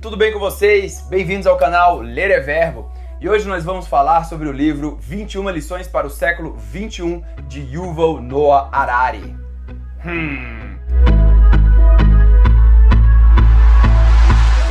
Tudo 0.00 0.16
bem 0.16 0.32
com 0.32 0.38
vocês? 0.38 1.00
Bem-vindos 1.00 1.44
ao 1.44 1.56
canal 1.56 2.00
Ler 2.00 2.30
é 2.30 2.38
Verbo. 2.38 2.88
E 3.20 3.28
hoje 3.28 3.48
nós 3.48 3.64
vamos 3.64 3.88
falar 3.88 4.22
sobre 4.22 4.48
o 4.48 4.52
livro 4.52 4.96
21 5.00 5.50
lições 5.50 5.88
para 5.88 6.06
o 6.06 6.10
século 6.10 6.56
21 6.56 7.20
de 7.48 7.62
Yuval 7.62 8.22
Noah 8.22 8.68
Harari. 8.70 9.36
Hum. 10.06 10.78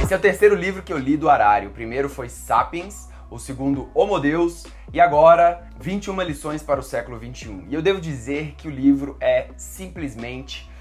Esse 0.02 0.14
é 0.14 0.18
o 0.18 0.22
terceiro 0.22 0.56
livro 0.56 0.82
que 0.82 0.94
eu 0.94 0.98
li 0.98 1.18
do 1.18 1.30
Harari. 1.30 1.68
O 1.68 1.72
primeiro 1.72 2.08
foi 2.08 2.30
Sapiens, 2.30 3.10
o 3.30 3.38
segundo 3.38 3.90
Homo 3.94 4.18
Deus 4.22 4.66
e 4.94 5.02
agora 5.02 5.68
21 5.78 6.22
lições 6.22 6.64
para 6.64 6.80
o 6.80 6.84
século 6.84 7.20
21. 7.20 7.66
E 7.68 7.74
eu 7.74 7.82
devo 7.82 8.00
dizer 8.00 8.56
que 8.58 8.70
o 8.70 8.72
livro 8.72 9.18
é 9.20 9.48
simplesmente 9.58 10.72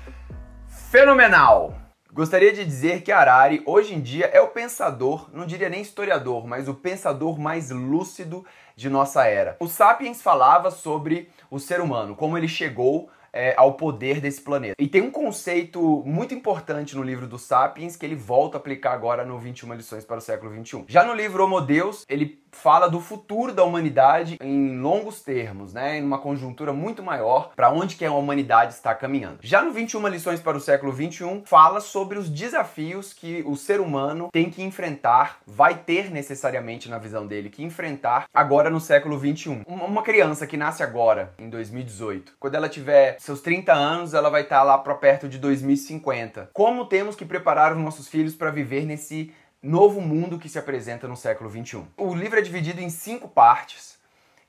fenomenal. 0.69 1.86
Gostaria 2.17 2.51
de 2.51 2.65
dizer 2.65 3.03
que 3.03 3.13
Harari 3.13 3.63
hoje 3.67 3.95
em 3.95 4.01
dia 4.01 4.31
é 4.33 4.41
o 4.41 4.49
pensador, 4.49 5.29
não 5.35 5.45
diria 5.45 5.69
nem 5.69 5.83
historiador, 5.83 6.47
mas 6.47 6.67
o 6.67 6.73
pensador 6.73 7.39
mais 7.39 7.71
lúcido 7.71 8.43
de 8.75 8.89
nossa 8.89 9.27
era. 9.27 9.55
O 9.61 9.69
Sapiens 9.69 10.23
falava 10.23 10.71
sobre 10.71 11.29
o 11.51 11.59
ser 11.59 11.79
humano, 11.79 12.17
como 12.17 12.39
ele 12.39 12.49
chegou 12.49 13.11
é, 13.37 13.55
ao 13.57 13.75
poder 13.75 14.21
desse 14.21 14.41
planeta. 14.41 14.75
E 14.79 14.89
tem 14.89 15.03
um 15.03 15.11
conceito 15.11 16.03
muito 16.07 16.35
importante 16.35 16.97
no 16.97 17.03
livro 17.03 17.27
do 17.27 17.39
Sapiens 17.39 17.95
que 17.97 18.07
ele 18.07 18.17
volta 18.17 18.57
a 18.57 18.61
aplicar 18.61 18.93
agora 18.93 19.25
no 19.25 19.39
21 19.39 19.75
lições 19.75 20.05
para 20.05 20.17
o 20.17 20.21
século 20.21 20.51
21. 20.51 20.87
Já 20.89 21.05
no 21.05 21.13
livro 21.13 21.45
Homo 21.45 21.61
Deus, 21.61 22.05
ele 22.09 22.41
fala 22.51 22.89
do 22.89 23.01
futuro 23.01 23.53
da 23.53 23.63
humanidade 23.63 24.39
em 24.41 24.79
longos 24.79 25.21
termos, 25.21 25.75
né, 25.75 25.99
em 25.99 26.03
uma 26.03 26.19
conjuntura 26.19 26.73
muito 26.73 27.03
maior 27.03 27.51
para 27.55 27.71
onde 27.71 27.97
que 27.97 28.05
a 28.05 28.13
humanidade 28.13 28.73
está 28.73 28.95
caminhando. 28.95 29.39
Já 29.43 29.63
no 29.63 29.73
21 29.73 30.09
lições 30.09 30.41
para 30.41 30.57
o 30.57 30.61
século 30.61 30.91
21, 30.91 31.45
fala 31.45 31.81
sobre 31.81 32.19
os 32.19 32.31
desafios 32.31 33.13
que 33.13 33.45
o 33.47 33.57
ser 33.57 33.81
humano 33.81 34.29
tem 34.33 34.49
que 34.49 34.63
enfrentar, 34.63 35.41
vai 35.47 35.75
ter 35.75 36.11
necessariamente 36.11 36.89
na 36.89 36.99
visão 36.99 37.27
dele 37.27 37.51
que 37.51 37.63
enfrentar 37.63 38.25
agora 38.33 38.71
no 38.71 38.81
século 38.81 39.19
21. 39.19 39.63
Uma 39.67 40.03
criança 40.03 40.47
que 40.47 40.57
nasce 40.57 40.83
agora 40.83 41.35
em 41.39 41.51
2018, 41.51 42.33
quando 42.41 42.55
ela 42.55 42.69
tiver 42.69 43.17
seus 43.27 43.41
30 43.41 43.73
anos, 43.73 44.15
ela 44.15 44.31
vai 44.31 44.43
estar 44.43 44.63
lá 44.63 44.79
para 44.79 44.95
perto 44.95 45.29
de 45.29 45.37
2050. 45.39 46.51
Como 46.53 46.87
temos 46.87 47.17
que 47.17 47.25
preparar 47.25 47.73
os 47.73 47.79
nossos 47.79 48.07
filhos 48.07 48.37
para 48.37 48.53
viver 48.53 48.87
nesse 48.87 49.35
novo 49.61 50.01
mundo 50.01 50.39
que 50.39 50.49
se 50.49 50.59
apresenta 50.59 51.09
no 51.09 51.17
século 51.17 51.51
21? 51.51 51.89
O 51.97 52.15
livro 52.15 52.39
é 52.39 52.43
dividido 52.43 52.81
em 52.81 52.89
cinco 52.89 53.29
partes. 53.29 53.99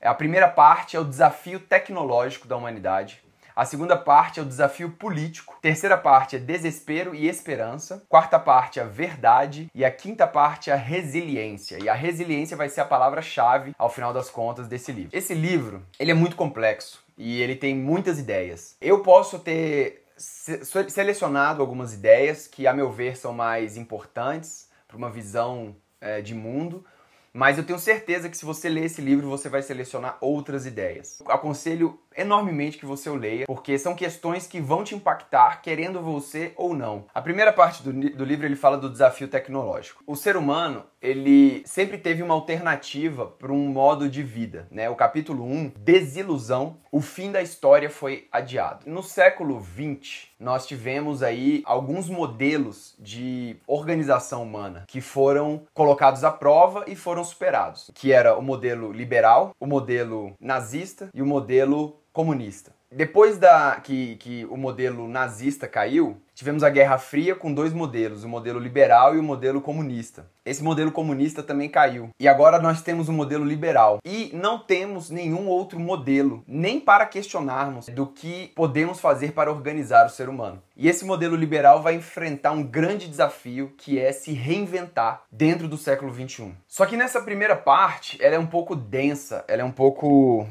A 0.00 0.14
primeira 0.14 0.46
parte 0.46 0.96
é 0.96 1.00
o 1.00 1.04
desafio 1.04 1.58
tecnológico 1.58 2.46
da 2.46 2.56
humanidade. 2.56 3.20
A 3.56 3.64
segunda 3.64 3.96
parte 3.96 4.38
é 4.38 4.42
o 4.44 4.46
desafio 4.46 4.90
político. 4.90 5.58
Terceira 5.60 5.98
parte 5.98 6.36
é 6.36 6.38
desespero 6.38 7.12
e 7.12 7.26
esperança. 7.26 8.04
Quarta 8.08 8.38
parte 8.38 8.78
é 8.78 8.82
a 8.84 8.86
verdade. 8.86 9.68
E 9.74 9.84
a 9.84 9.90
quinta 9.90 10.24
parte 10.24 10.70
é 10.70 10.72
a 10.72 10.76
resiliência. 10.76 11.82
E 11.82 11.88
a 11.88 11.94
resiliência 11.94 12.56
vai 12.56 12.68
ser 12.68 12.82
a 12.82 12.84
palavra-chave, 12.84 13.74
ao 13.76 13.90
final 13.90 14.12
das 14.12 14.30
contas, 14.30 14.68
desse 14.68 14.92
livro. 14.92 15.10
Esse 15.12 15.34
livro, 15.34 15.82
ele 15.98 16.12
é 16.12 16.14
muito 16.14 16.36
complexo 16.36 17.07
e 17.18 17.42
ele 17.42 17.56
tem 17.56 17.74
muitas 17.74 18.18
ideias. 18.18 18.76
Eu 18.80 19.00
posso 19.00 19.40
ter 19.40 20.04
selecionado 20.16 21.60
algumas 21.60 21.92
ideias 21.92 22.46
que, 22.46 22.66
a 22.66 22.72
meu 22.72 22.90
ver, 22.90 23.16
são 23.16 23.32
mais 23.32 23.76
importantes 23.76 24.68
para 24.86 24.96
uma 24.96 25.10
visão 25.10 25.76
é, 26.00 26.22
de 26.22 26.34
mundo, 26.34 26.84
mas 27.32 27.58
eu 27.58 27.64
tenho 27.64 27.78
certeza 27.78 28.28
que 28.28 28.36
se 28.36 28.44
você 28.44 28.68
ler 28.68 28.84
esse 28.84 29.02
livro, 29.02 29.28
você 29.28 29.48
vai 29.48 29.62
selecionar 29.62 30.16
outras 30.20 30.64
ideias. 30.64 31.20
Aconselho 31.26 32.00
enormemente 32.18 32.76
que 32.76 32.84
você 32.84 33.08
o 33.08 33.14
leia, 33.14 33.46
porque 33.46 33.78
são 33.78 33.94
questões 33.94 34.46
que 34.46 34.60
vão 34.60 34.84
te 34.84 34.94
impactar, 34.94 35.62
querendo 35.62 36.02
você 36.02 36.52
ou 36.56 36.74
não. 36.74 37.06
A 37.14 37.22
primeira 37.22 37.52
parte 37.52 37.82
do, 37.82 37.92
do 37.92 38.24
livro 38.24 38.44
ele 38.44 38.56
fala 38.56 38.76
do 38.76 38.90
desafio 38.90 39.28
tecnológico. 39.28 40.02
O 40.06 40.16
ser 40.16 40.36
humano, 40.36 40.84
ele 41.00 41.62
sempre 41.64 41.96
teve 41.96 42.22
uma 42.22 42.34
alternativa 42.34 43.26
para 43.26 43.52
um 43.52 43.68
modo 43.68 44.08
de 44.08 44.22
vida, 44.22 44.66
né? 44.70 44.90
O 44.90 44.96
capítulo 44.96 45.44
1, 45.44 45.72
desilusão, 45.78 46.76
o 46.90 47.00
fim 47.00 47.30
da 47.30 47.40
história 47.40 47.88
foi 47.88 48.26
adiado. 48.32 48.90
No 48.90 49.02
século 49.02 49.60
20, 49.60 50.34
nós 50.40 50.66
tivemos 50.66 51.22
aí 51.22 51.62
alguns 51.64 52.08
modelos 52.08 52.94
de 52.98 53.56
organização 53.66 54.42
humana 54.42 54.84
que 54.88 55.00
foram 55.00 55.62
colocados 55.72 56.24
à 56.24 56.32
prova 56.32 56.84
e 56.88 56.96
foram 56.96 57.22
superados, 57.22 57.90
que 57.94 58.12
era 58.12 58.36
o 58.36 58.42
modelo 58.42 58.90
liberal, 58.90 59.54
o 59.60 59.66
modelo 59.66 60.34
nazista 60.40 61.10
e 61.14 61.22
o 61.22 61.26
modelo 61.26 62.00
comunista. 62.18 62.72
Depois 62.90 63.38
da 63.38 63.78
que, 63.80 64.16
que 64.16 64.44
o 64.46 64.56
modelo 64.56 65.06
nazista 65.06 65.68
caiu, 65.68 66.16
tivemos 66.34 66.64
a 66.64 66.70
Guerra 66.70 66.98
Fria 66.98 67.36
com 67.36 67.52
dois 67.52 67.72
modelos, 67.72 68.24
o 68.24 68.28
modelo 68.28 68.58
liberal 68.58 69.14
e 69.14 69.20
o 69.20 69.22
modelo 69.22 69.60
comunista. 69.60 70.26
Esse 70.44 70.64
modelo 70.64 70.90
comunista 70.90 71.42
também 71.42 71.68
caiu. 71.68 72.10
E 72.18 72.26
agora 72.26 72.58
nós 72.58 72.80
temos 72.82 73.08
o 73.08 73.12
modelo 73.12 73.44
liberal. 73.44 73.98
E 74.04 74.30
não 74.32 74.58
temos 74.58 75.10
nenhum 75.10 75.46
outro 75.46 75.78
modelo, 75.78 76.42
nem 76.48 76.80
para 76.80 77.06
questionarmos 77.06 77.86
do 77.86 78.06
que 78.06 78.50
podemos 78.56 78.98
fazer 78.98 79.32
para 79.32 79.52
organizar 79.52 80.06
o 80.06 80.10
ser 80.10 80.28
humano. 80.28 80.62
E 80.74 80.88
esse 80.88 81.04
modelo 81.04 81.36
liberal 81.36 81.82
vai 81.82 81.94
enfrentar 81.94 82.52
um 82.52 82.62
grande 82.62 83.06
desafio 83.06 83.74
que 83.76 83.98
é 83.98 84.10
se 84.10 84.32
reinventar 84.32 85.22
dentro 85.30 85.68
do 85.68 85.76
século 85.76 86.10
21. 86.10 86.54
Só 86.66 86.86
que 86.86 86.96
nessa 86.96 87.20
primeira 87.20 87.54
parte, 87.54 88.16
ela 88.20 88.36
é 88.36 88.38
um 88.38 88.46
pouco 88.46 88.74
densa, 88.74 89.44
ela 89.46 89.62
é 89.62 89.64
um 89.64 89.70
pouco 89.70 90.46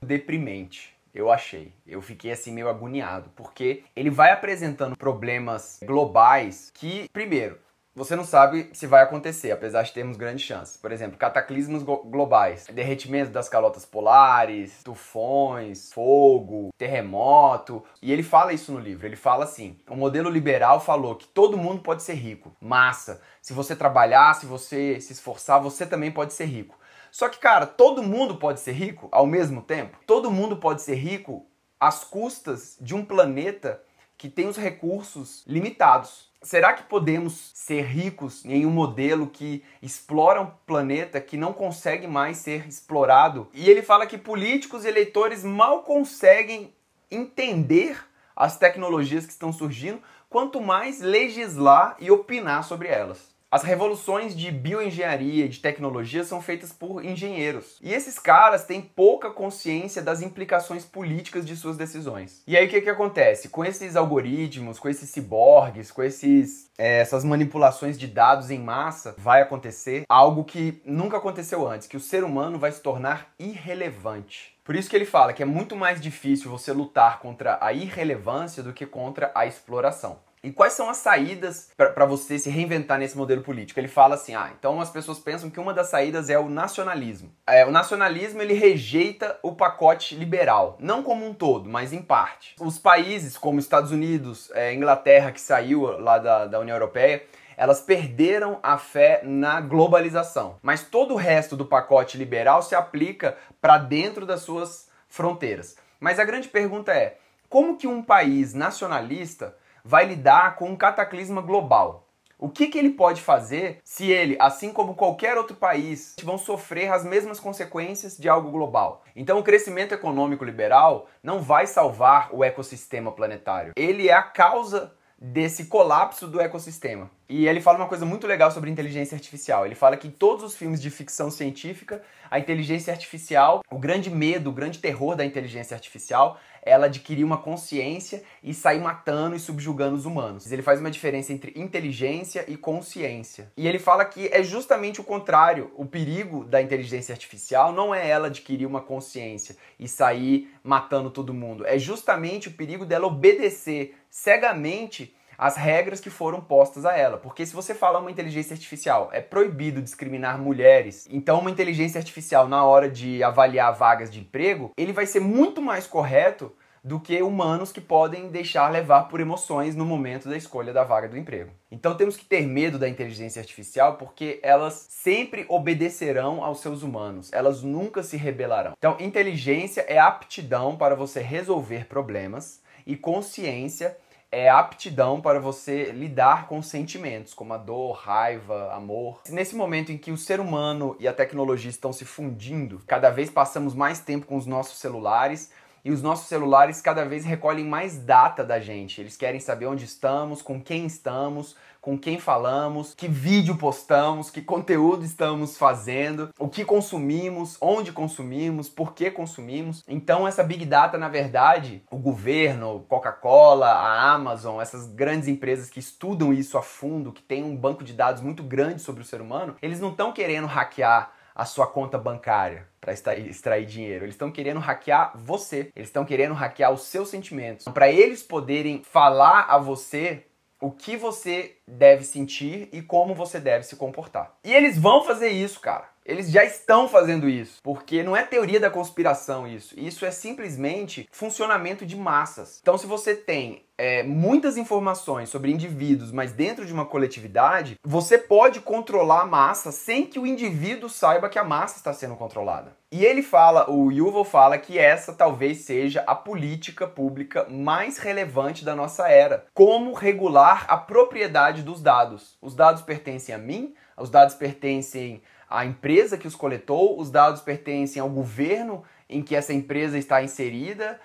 deprimente. 0.00 0.96
Eu 1.14 1.30
achei. 1.30 1.72
Eu 1.86 2.00
fiquei 2.00 2.30
assim 2.30 2.52
meio 2.52 2.68
agoniado, 2.68 3.30
porque 3.34 3.82
ele 3.96 4.10
vai 4.10 4.30
apresentando 4.30 4.96
problemas 4.96 5.80
globais 5.84 6.70
que, 6.72 7.08
primeiro, 7.12 7.58
você 7.98 8.14
não 8.14 8.22
sabe 8.22 8.70
se 8.72 8.86
vai 8.86 9.02
acontecer, 9.02 9.50
apesar 9.50 9.82
de 9.82 9.92
termos 9.92 10.16
grandes 10.16 10.44
chances. 10.44 10.76
Por 10.76 10.92
exemplo, 10.92 11.18
cataclismos 11.18 11.82
globais, 11.82 12.66
derretimento 12.72 13.32
das 13.32 13.48
calotas 13.48 13.84
polares, 13.84 14.84
tufões, 14.84 15.92
fogo, 15.92 16.70
terremoto. 16.78 17.84
E 18.00 18.12
ele 18.12 18.22
fala 18.22 18.52
isso 18.52 18.70
no 18.70 18.78
livro. 18.78 19.04
Ele 19.04 19.16
fala 19.16 19.42
assim: 19.42 19.76
o 19.90 19.96
modelo 19.96 20.30
liberal 20.30 20.78
falou 20.78 21.16
que 21.16 21.26
todo 21.26 21.58
mundo 21.58 21.82
pode 21.82 22.04
ser 22.04 22.14
rico. 22.14 22.54
Massa. 22.60 23.20
Se 23.42 23.52
você 23.52 23.74
trabalhar, 23.74 24.34
se 24.34 24.46
você 24.46 25.00
se 25.00 25.12
esforçar, 25.12 25.60
você 25.60 25.84
também 25.84 26.12
pode 26.12 26.32
ser 26.32 26.44
rico. 26.44 26.77
Só 27.10 27.28
que, 27.28 27.38
cara, 27.38 27.66
todo 27.66 28.02
mundo 28.02 28.36
pode 28.36 28.60
ser 28.60 28.72
rico 28.72 29.08
ao 29.10 29.26
mesmo 29.26 29.62
tempo? 29.62 29.98
Todo 30.06 30.30
mundo 30.30 30.56
pode 30.56 30.82
ser 30.82 30.94
rico 30.94 31.46
às 31.78 32.04
custas 32.04 32.76
de 32.80 32.94
um 32.94 33.04
planeta 33.04 33.82
que 34.16 34.28
tem 34.28 34.48
os 34.48 34.56
recursos 34.56 35.44
limitados. 35.46 36.28
Será 36.42 36.72
que 36.72 36.84
podemos 36.84 37.50
ser 37.54 37.82
ricos 37.82 38.44
em 38.44 38.66
um 38.66 38.70
modelo 38.70 39.28
que 39.28 39.64
explora 39.80 40.40
um 40.40 40.50
planeta 40.66 41.20
que 41.20 41.36
não 41.36 41.52
consegue 41.52 42.06
mais 42.06 42.38
ser 42.38 42.66
explorado? 42.66 43.48
E 43.52 43.68
ele 43.68 43.82
fala 43.82 44.06
que 44.06 44.18
políticos 44.18 44.84
e 44.84 44.88
eleitores 44.88 45.44
mal 45.44 45.82
conseguem 45.82 46.74
entender 47.10 48.04
as 48.36 48.56
tecnologias 48.56 49.26
que 49.26 49.32
estão 49.32 49.52
surgindo, 49.52 50.00
quanto 50.30 50.60
mais 50.60 51.00
legislar 51.00 51.96
e 51.98 52.10
opinar 52.10 52.62
sobre 52.62 52.88
elas. 52.88 53.34
As 53.50 53.62
revoluções 53.62 54.36
de 54.36 54.50
bioengenharia 54.50 55.46
e 55.46 55.48
de 55.48 55.58
tecnologia 55.58 56.22
são 56.22 56.42
feitas 56.42 56.70
por 56.70 57.02
engenheiros. 57.02 57.78
E 57.80 57.94
esses 57.94 58.18
caras 58.18 58.66
têm 58.66 58.82
pouca 58.82 59.30
consciência 59.30 60.02
das 60.02 60.20
implicações 60.20 60.84
políticas 60.84 61.46
de 61.46 61.56
suas 61.56 61.78
decisões. 61.78 62.42
E 62.46 62.58
aí 62.58 62.66
o 62.66 62.68
que, 62.68 62.82
que 62.82 62.90
acontece? 62.90 63.48
Com 63.48 63.64
esses 63.64 63.96
algoritmos, 63.96 64.78
com 64.78 64.86
esses 64.86 65.08
ciborgues, 65.08 65.90
com 65.90 66.02
esses, 66.02 66.70
é, 66.76 66.98
essas 66.98 67.24
manipulações 67.24 67.98
de 67.98 68.06
dados 68.06 68.50
em 68.50 68.58
massa, 68.58 69.14
vai 69.16 69.40
acontecer 69.40 70.04
algo 70.10 70.44
que 70.44 70.82
nunca 70.84 71.16
aconteceu 71.16 71.66
antes, 71.66 71.88
que 71.88 71.96
o 71.96 72.00
ser 72.00 72.24
humano 72.24 72.58
vai 72.58 72.70
se 72.70 72.82
tornar 72.82 73.32
irrelevante. 73.38 74.58
Por 74.62 74.76
isso 74.76 74.90
que 74.90 74.96
ele 74.96 75.06
fala 75.06 75.32
que 75.32 75.42
é 75.42 75.46
muito 75.46 75.74
mais 75.74 75.98
difícil 75.98 76.50
você 76.50 76.70
lutar 76.70 77.20
contra 77.20 77.56
a 77.62 77.72
irrelevância 77.72 78.62
do 78.62 78.74
que 78.74 78.84
contra 78.84 79.32
a 79.34 79.46
exploração. 79.46 80.18
E 80.42 80.52
quais 80.52 80.72
são 80.72 80.88
as 80.88 80.98
saídas 80.98 81.70
para 81.76 82.06
você 82.06 82.38
se 82.38 82.48
reinventar 82.48 82.98
nesse 82.98 83.16
modelo 83.16 83.42
político? 83.42 83.80
Ele 83.80 83.88
fala 83.88 84.14
assim: 84.14 84.34
ah, 84.34 84.50
então 84.56 84.80
as 84.80 84.90
pessoas 84.90 85.18
pensam 85.18 85.50
que 85.50 85.58
uma 85.58 85.74
das 85.74 85.88
saídas 85.88 86.30
é 86.30 86.38
o 86.38 86.48
nacionalismo. 86.48 87.32
É, 87.46 87.66
o 87.66 87.70
nacionalismo 87.70 88.40
ele 88.40 88.54
rejeita 88.54 89.38
o 89.42 89.52
pacote 89.52 90.14
liberal, 90.14 90.76
não 90.78 91.02
como 91.02 91.26
um 91.26 91.34
todo, 91.34 91.68
mas 91.68 91.92
em 91.92 92.02
parte. 92.02 92.54
Os 92.60 92.78
países 92.78 93.36
como 93.36 93.58
Estados 93.58 93.90
Unidos, 93.90 94.50
é, 94.54 94.72
Inglaterra, 94.72 95.32
que 95.32 95.40
saiu 95.40 95.82
lá 95.98 96.18
da, 96.18 96.46
da 96.46 96.60
União 96.60 96.76
Europeia, 96.76 97.22
elas 97.56 97.80
perderam 97.80 98.60
a 98.62 98.78
fé 98.78 99.20
na 99.24 99.60
globalização. 99.60 100.56
Mas 100.62 100.84
todo 100.84 101.14
o 101.14 101.16
resto 101.16 101.56
do 101.56 101.66
pacote 101.66 102.16
liberal 102.16 102.62
se 102.62 102.76
aplica 102.76 103.36
para 103.60 103.78
dentro 103.78 104.24
das 104.24 104.42
suas 104.42 104.88
fronteiras. 105.08 105.76
Mas 105.98 106.20
a 106.20 106.24
grande 106.24 106.46
pergunta 106.46 106.92
é: 106.92 107.18
como 107.48 107.76
que 107.76 107.88
um 107.88 108.00
país 108.00 108.54
nacionalista 108.54 109.56
vai 109.88 110.04
lidar 110.04 110.56
com 110.56 110.68
um 110.68 110.76
cataclisma 110.76 111.40
global. 111.40 112.06
O 112.38 112.50
que, 112.50 112.66
que 112.66 112.76
ele 112.76 112.90
pode 112.90 113.22
fazer 113.22 113.78
se 113.82 114.12
ele, 114.12 114.36
assim 114.38 114.70
como 114.70 114.94
qualquer 114.94 115.38
outro 115.38 115.56
país, 115.56 116.14
vão 116.22 116.36
sofrer 116.36 116.92
as 116.92 117.06
mesmas 117.06 117.40
consequências 117.40 118.14
de 118.18 118.28
algo 118.28 118.50
global? 118.50 119.02
Então, 119.16 119.38
o 119.38 119.42
crescimento 119.42 119.94
econômico 119.94 120.44
liberal 120.44 121.08
não 121.22 121.40
vai 121.40 121.66
salvar 121.66 122.28
o 122.32 122.44
ecossistema 122.44 123.10
planetário. 123.10 123.72
Ele 123.74 124.10
é 124.10 124.12
a 124.12 124.22
causa 124.22 124.92
desse 125.20 125.64
colapso 125.64 126.28
do 126.28 126.40
ecossistema. 126.40 127.10
E 127.28 127.46
ele 127.46 127.60
fala 127.60 127.78
uma 127.78 127.88
coisa 127.88 128.06
muito 128.06 128.26
legal 128.26 128.50
sobre 128.50 128.70
inteligência 128.70 129.16
artificial. 129.16 129.66
Ele 129.66 129.74
fala 129.74 129.96
que 129.96 130.06
em 130.06 130.10
todos 130.10 130.44
os 130.44 130.56
filmes 130.56 130.80
de 130.80 130.90
ficção 130.90 131.30
científica, 131.30 132.02
a 132.30 132.38
inteligência 132.38 132.92
artificial, 132.92 133.62
o 133.70 133.78
grande 133.78 134.10
medo, 134.10 134.50
o 134.50 134.52
grande 134.52 134.78
terror 134.78 135.16
da 135.16 135.24
inteligência 135.24 135.74
artificial 135.74 136.38
ela 136.62 136.86
adquirir 136.86 137.24
uma 137.24 137.38
consciência 137.38 138.22
e 138.42 138.52
sair 138.52 138.80
matando 138.80 139.34
e 139.34 139.40
subjugando 139.40 139.96
os 139.96 140.06
humanos. 140.06 140.50
Ele 140.50 140.62
faz 140.62 140.80
uma 140.80 140.90
diferença 140.90 141.32
entre 141.32 141.52
inteligência 141.56 142.44
e 142.46 142.56
consciência. 142.56 143.50
E 143.56 143.66
ele 143.66 143.78
fala 143.78 144.04
que 144.04 144.28
é 144.28 144.42
justamente 144.42 145.00
o 145.00 145.04
contrário. 145.04 145.70
O 145.76 145.86
perigo 145.86 146.44
da 146.44 146.60
inteligência 146.60 147.12
artificial 147.12 147.72
não 147.72 147.94
é 147.94 148.08
ela 148.08 148.28
adquirir 148.28 148.66
uma 148.66 148.80
consciência 148.80 149.56
e 149.78 149.88
sair 149.88 150.52
matando 150.62 151.10
todo 151.10 151.34
mundo. 151.34 151.66
É 151.66 151.78
justamente 151.78 152.48
o 152.48 152.52
perigo 152.52 152.84
dela 152.84 153.06
obedecer 153.06 153.96
cegamente 154.10 155.14
as 155.38 155.56
regras 155.56 156.00
que 156.00 156.10
foram 156.10 156.40
postas 156.40 156.84
a 156.84 156.96
ela. 156.96 157.16
Porque 157.16 157.46
se 157.46 157.54
você 157.54 157.72
fala 157.72 158.00
uma 158.00 158.10
inteligência 158.10 158.54
artificial, 158.54 159.08
é 159.12 159.20
proibido 159.20 159.80
discriminar 159.80 160.36
mulheres, 160.36 161.06
então 161.08 161.38
uma 161.38 161.50
inteligência 161.50 161.98
artificial 161.98 162.48
na 162.48 162.64
hora 162.64 162.90
de 162.90 163.22
avaliar 163.22 163.72
vagas 163.72 164.10
de 164.10 164.18
emprego, 164.18 164.72
ele 164.76 164.92
vai 164.92 165.06
ser 165.06 165.20
muito 165.20 165.62
mais 165.62 165.86
correto 165.86 166.52
do 166.82 166.98
que 166.98 167.20
humanos 167.22 167.72
que 167.72 167.80
podem 167.80 168.28
deixar 168.28 168.70
levar 168.70 169.04
por 169.04 169.20
emoções 169.20 169.76
no 169.76 169.84
momento 169.84 170.28
da 170.28 170.36
escolha 170.36 170.72
da 170.72 170.84
vaga 170.84 171.08
do 171.08 171.18
emprego. 171.18 171.50
Então 171.70 171.94
temos 171.94 172.16
que 172.16 172.24
ter 172.24 172.46
medo 172.46 172.78
da 172.78 172.88
inteligência 172.88 173.40
artificial 173.40 173.96
porque 173.96 174.40
elas 174.42 174.86
sempre 174.88 175.44
obedecerão 175.48 176.42
aos 176.42 176.60
seus 176.60 176.82
humanos, 176.82 177.30
elas 177.32 177.62
nunca 177.62 178.02
se 178.02 178.16
rebelarão. 178.16 178.72
Então, 178.78 178.96
inteligência 179.00 179.82
é 179.82 179.98
aptidão 179.98 180.76
para 180.76 180.94
você 180.94 181.20
resolver 181.20 181.86
problemas 181.86 182.62
e 182.88 182.96
consciência 182.96 183.96
é 184.32 184.48
aptidão 184.48 185.20
para 185.20 185.38
você 185.38 185.92
lidar 185.92 186.48
com 186.48 186.62
sentimentos, 186.62 187.34
como 187.34 187.52
a 187.52 187.58
dor, 187.58 187.92
raiva, 187.92 188.72
amor. 188.72 189.20
Nesse 189.28 189.54
momento 189.54 189.92
em 189.92 189.98
que 189.98 190.10
o 190.10 190.16
ser 190.16 190.40
humano 190.40 190.96
e 190.98 191.06
a 191.06 191.12
tecnologia 191.12 191.70
estão 191.70 191.92
se 191.92 192.06
fundindo, 192.06 192.82
cada 192.86 193.10
vez 193.10 193.30
passamos 193.30 193.74
mais 193.74 194.00
tempo 194.00 194.26
com 194.26 194.36
os 194.36 194.46
nossos 194.46 194.78
celulares, 194.78 195.52
e 195.84 195.90
os 195.90 196.02
nossos 196.02 196.28
celulares 196.28 196.80
cada 196.80 197.04
vez 197.04 197.24
recolhem 197.24 197.64
mais 197.64 197.98
data 197.98 198.44
da 198.44 198.60
gente. 198.60 199.00
Eles 199.00 199.16
querem 199.16 199.40
saber 199.40 199.66
onde 199.66 199.84
estamos, 199.84 200.42
com 200.42 200.60
quem 200.60 200.86
estamos, 200.86 201.56
com 201.80 201.96
quem 201.96 202.18
falamos, 202.18 202.94
que 202.94 203.08
vídeo 203.08 203.56
postamos, 203.56 204.30
que 204.30 204.42
conteúdo 204.42 205.04
estamos 205.04 205.56
fazendo, 205.56 206.30
o 206.38 206.48
que 206.48 206.64
consumimos, 206.64 207.56
onde 207.60 207.92
consumimos, 207.92 208.68
por 208.68 208.92
que 208.92 209.10
consumimos. 209.10 209.82
Então 209.88 210.26
essa 210.26 210.42
Big 210.42 210.66
Data, 210.66 210.98
na 210.98 211.08
verdade, 211.08 211.82
o 211.90 211.96
governo, 211.96 212.84
Coca-Cola, 212.88 213.68
a 213.68 214.12
Amazon, 214.12 214.60
essas 214.60 214.86
grandes 214.86 215.28
empresas 215.28 215.70
que 215.70 215.80
estudam 215.80 216.32
isso 216.32 216.58
a 216.58 216.62
fundo, 216.62 217.12
que 217.12 217.22
têm 217.22 217.44
um 217.44 217.56
banco 217.56 217.84
de 217.84 217.92
dados 217.92 218.22
muito 218.22 218.42
grande 218.42 218.82
sobre 218.82 219.02
o 219.02 219.06
ser 219.06 219.20
humano, 219.20 219.56
eles 219.62 219.80
não 219.80 219.90
estão 219.90 220.12
querendo 220.12 220.46
hackear 220.46 221.12
a 221.38 221.44
sua 221.44 221.68
conta 221.68 221.96
bancária 221.96 222.66
para 222.80 222.92
extrair 222.92 223.64
dinheiro. 223.64 224.04
Eles 224.04 224.16
estão 224.16 224.28
querendo 224.28 224.58
hackear 224.58 225.12
você. 225.14 225.70
Eles 225.76 225.88
estão 225.88 226.04
querendo 226.04 226.34
hackear 226.34 226.72
os 226.72 226.82
seus 226.82 227.08
sentimentos. 227.08 227.66
Para 227.66 227.88
eles 227.88 228.24
poderem 228.24 228.82
falar 228.82 229.46
a 229.48 229.56
você 229.56 230.24
o 230.60 230.72
que 230.72 230.96
você 230.96 231.56
deve 231.64 232.02
sentir 232.02 232.68
e 232.72 232.82
como 232.82 233.14
você 233.14 233.38
deve 233.38 233.64
se 233.64 233.76
comportar. 233.76 234.34
E 234.42 234.52
eles 234.52 234.76
vão 234.76 235.04
fazer 235.04 235.28
isso, 235.28 235.60
cara. 235.60 235.88
Eles 236.08 236.30
já 236.30 236.42
estão 236.42 236.88
fazendo 236.88 237.28
isso, 237.28 237.60
porque 237.62 238.02
não 238.02 238.16
é 238.16 238.22
teoria 238.22 238.58
da 238.58 238.70
conspiração 238.70 239.46
isso. 239.46 239.78
Isso 239.78 240.06
é 240.06 240.10
simplesmente 240.10 241.06
funcionamento 241.12 241.84
de 241.84 241.94
massas. 241.94 242.60
Então, 242.62 242.78
se 242.78 242.86
você 242.86 243.14
tem 243.14 243.62
é, 243.76 244.02
muitas 244.02 244.56
informações 244.56 245.28
sobre 245.28 245.52
indivíduos, 245.52 246.10
mas 246.10 246.32
dentro 246.32 246.64
de 246.64 246.72
uma 246.72 246.86
coletividade, 246.86 247.78
você 247.84 248.16
pode 248.16 248.62
controlar 248.62 249.20
a 249.20 249.26
massa 249.26 249.70
sem 249.70 250.06
que 250.06 250.18
o 250.18 250.26
indivíduo 250.26 250.88
saiba 250.88 251.28
que 251.28 251.38
a 251.38 251.44
massa 251.44 251.76
está 251.76 251.92
sendo 251.92 252.16
controlada. 252.16 252.72
E 252.90 253.04
ele 253.04 253.22
fala, 253.22 253.70
o 253.70 253.92
Yuval 253.92 254.24
fala 254.24 254.56
que 254.56 254.78
essa 254.78 255.12
talvez 255.12 255.58
seja 255.58 256.02
a 256.06 256.14
política 256.14 256.86
pública 256.86 257.46
mais 257.50 257.98
relevante 257.98 258.64
da 258.64 258.74
nossa 258.74 259.06
era. 259.08 259.44
Como 259.52 259.92
regular 259.92 260.64
a 260.68 260.78
propriedade 260.78 261.62
dos 261.62 261.82
dados. 261.82 262.38
Os 262.40 262.54
dados 262.54 262.80
pertencem 262.80 263.34
a 263.34 263.38
mim, 263.38 263.74
os 263.94 264.08
dados 264.08 264.34
pertencem 264.34 265.20
à 265.48 265.64
empresa 265.64 266.18
que 266.18 266.26
os 266.26 266.34
coletou, 266.34 266.98
os 266.98 267.10
dados 267.10 267.40
pertencem 267.40 268.00
ao 268.00 268.08
governo 268.08 268.84
em 269.08 269.22
que 269.22 269.34
essa 269.34 269.52
empresa 269.52 269.98
está 269.98 270.22
inserida. 270.22 271.00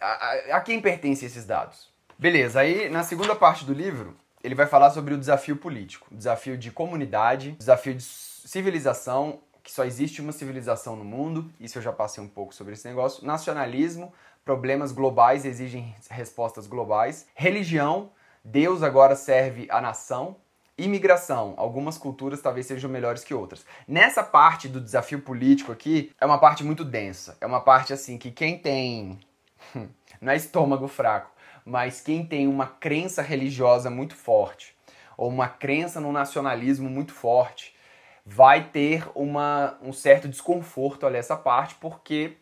A, 0.00 0.06
a, 0.06 0.56
a 0.56 0.60
quem 0.60 0.80
pertencem 0.80 1.26
esses 1.26 1.44
dados? 1.44 1.92
Beleza, 2.18 2.60
aí 2.60 2.88
na 2.88 3.02
segunda 3.02 3.34
parte 3.34 3.64
do 3.64 3.72
livro, 3.72 4.16
ele 4.42 4.54
vai 4.54 4.66
falar 4.66 4.90
sobre 4.90 5.14
o 5.14 5.18
desafio 5.18 5.56
político, 5.56 6.06
desafio 6.10 6.56
de 6.56 6.70
comunidade, 6.70 7.52
desafio 7.52 7.94
de 7.94 8.02
civilização 8.02 9.40
que 9.64 9.72
só 9.72 9.82
existe 9.82 10.20
uma 10.20 10.30
civilização 10.30 10.94
no 10.94 11.04
mundo, 11.04 11.50
isso 11.58 11.78
eu 11.78 11.82
já 11.82 11.90
passei 11.90 12.22
um 12.22 12.28
pouco 12.28 12.54
sobre 12.54 12.74
esse 12.74 12.86
negócio. 12.86 13.26
Nacionalismo, 13.26 14.12
problemas 14.44 14.92
globais 14.92 15.46
exigem 15.46 15.96
respostas 16.10 16.66
globais. 16.66 17.26
Religião, 17.34 18.10
Deus 18.44 18.82
agora 18.82 19.16
serve 19.16 19.66
a 19.70 19.80
nação. 19.80 20.36
Imigração, 20.76 21.54
algumas 21.56 21.96
culturas 21.96 22.42
talvez 22.42 22.66
sejam 22.66 22.90
melhores 22.90 23.22
que 23.22 23.32
outras. 23.32 23.64
Nessa 23.86 24.24
parte 24.24 24.66
do 24.68 24.80
desafio 24.80 25.20
político 25.20 25.70
aqui, 25.70 26.10
é 26.20 26.26
uma 26.26 26.38
parte 26.38 26.64
muito 26.64 26.84
densa. 26.84 27.36
É 27.40 27.46
uma 27.46 27.60
parte 27.60 27.92
assim 27.92 28.18
que 28.18 28.30
quem 28.30 28.58
tem. 28.58 29.20
Não 30.20 30.32
é 30.32 30.36
estômago 30.36 30.88
fraco, 30.88 31.30
mas 31.64 32.00
quem 32.00 32.26
tem 32.26 32.48
uma 32.48 32.66
crença 32.66 33.22
religiosa 33.22 33.88
muito 33.88 34.16
forte, 34.16 34.74
ou 35.16 35.28
uma 35.28 35.48
crença 35.48 36.00
no 36.00 36.10
nacionalismo 36.10 36.88
muito 36.88 37.12
forte, 37.12 37.74
vai 38.24 38.68
ter 38.68 39.06
uma, 39.14 39.78
um 39.82 39.92
certo 39.92 40.28
desconforto 40.28 41.06
ali 41.06 41.18
essa 41.18 41.36
parte, 41.36 41.74
porque, 41.76 42.36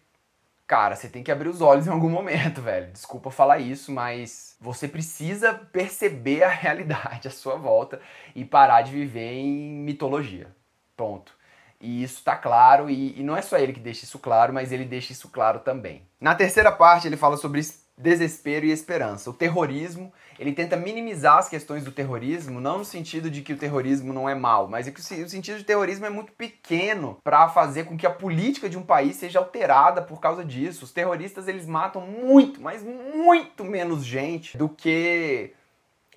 cara, 0.67 0.97
você 0.97 1.09
tem 1.09 1.23
que 1.23 1.31
abrir 1.31 1.49
os 1.49 1.61
olhos 1.61 1.87
em 1.87 1.91
algum 1.91 2.09
momento, 2.09 2.61
velho. 2.62 2.93
Desculpa 2.93 3.31
falar 3.31 3.59
isso, 3.59 3.93
mas 3.93 4.56
você 4.61 4.88
precisa 4.88 5.55
perceber 5.55 6.43
a 6.43 6.49
realidade 6.49 7.29
à 7.29 7.31
sua 7.31 7.56
volta 7.56 8.00
e 8.35 8.44
parar 8.44 8.82
de 8.82 8.93
viver 8.93 9.32
em 9.32 9.50
mitologia. 9.85 10.55
Ponto. 10.97 11.35
E 11.81 12.03
isso 12.03 12.23
tá 12.23 12.37
claro, 12.37 12.88
e, 12.88 13.19
e 13.19 13.25
não 13.25 13.37
é 13.37 13.43
só 13.43 13.59
ele 13.59 13.73
que 13.73 13.81
deixa 13.81 14.05
isso 14.05 14.19
claro, 14.19 14.53
mas 14.53 14.70
ele 14.70 14.85
deixa 14.85 15.12
isso 15.12 15.29
claro 15.29 15.59
também. 15.59 16.06
Na 16.20 16.32
terceira 16.32 16.70
parte, 16.70 17.09
ele 17.09 17.17
fala 17.17 17.37
sobre 17.37 17.61
desespero 18.02 18.66
e 18.66 18.72
esperança. 18.72 19.31
O 19.31 19.32
terrorismo, 19.32 20.12
ele 20.38 20.52
tenta 20.52 20.76
minimizar 20.76 21.38
as 21.38 21.49
questões 21.49 21.84
do 21.84 21.93
terrorismo, 21.93 22.60
não 22.60 22.78
no 22.78 22.84
sentido 22.84 23.31
de 23.31 23.43
que 23.43 23.52
o 23.52 23.56
terrorismo 23.56 24.12
não 24.12 24.28
é 24.28 24.34
mal, 24.34 24.69
mas 24.69 24.88
é 24.88 24.90
que 24.90 25.00
o 25.00 25.28
sentido 25.28 25.58
de 25.58 25.64
terrorismo 25.64 26.04
é 26.04 26.10
muito 26.10 26.32
pequeno 26.32 27.18
para 27.23 27.49
fazer 27.49 27.85
com 27.85 27.97
que 27.97 28.06
a 28.06 28.11
política 28.11 28.68
de 28.68 28.76
um 28.76 28.82
país 28.82 29.16
seja 29.16 29.38
alterada 29.38 30.02
por 30.02 30.21
causa 30.21 30.44
disso. 30.44 30.85
Os 30.85 30.92
terroristas, 30.92 31.47
eles 31.47 31.66
matam 31.66 32.02
muito, 32.02 32.61
mas 32.61 32.82
muito 32.82 33.64
menos 33.64 34.04
gente 34.04 34.59
do 34.59 34.68
que 34.68 35.52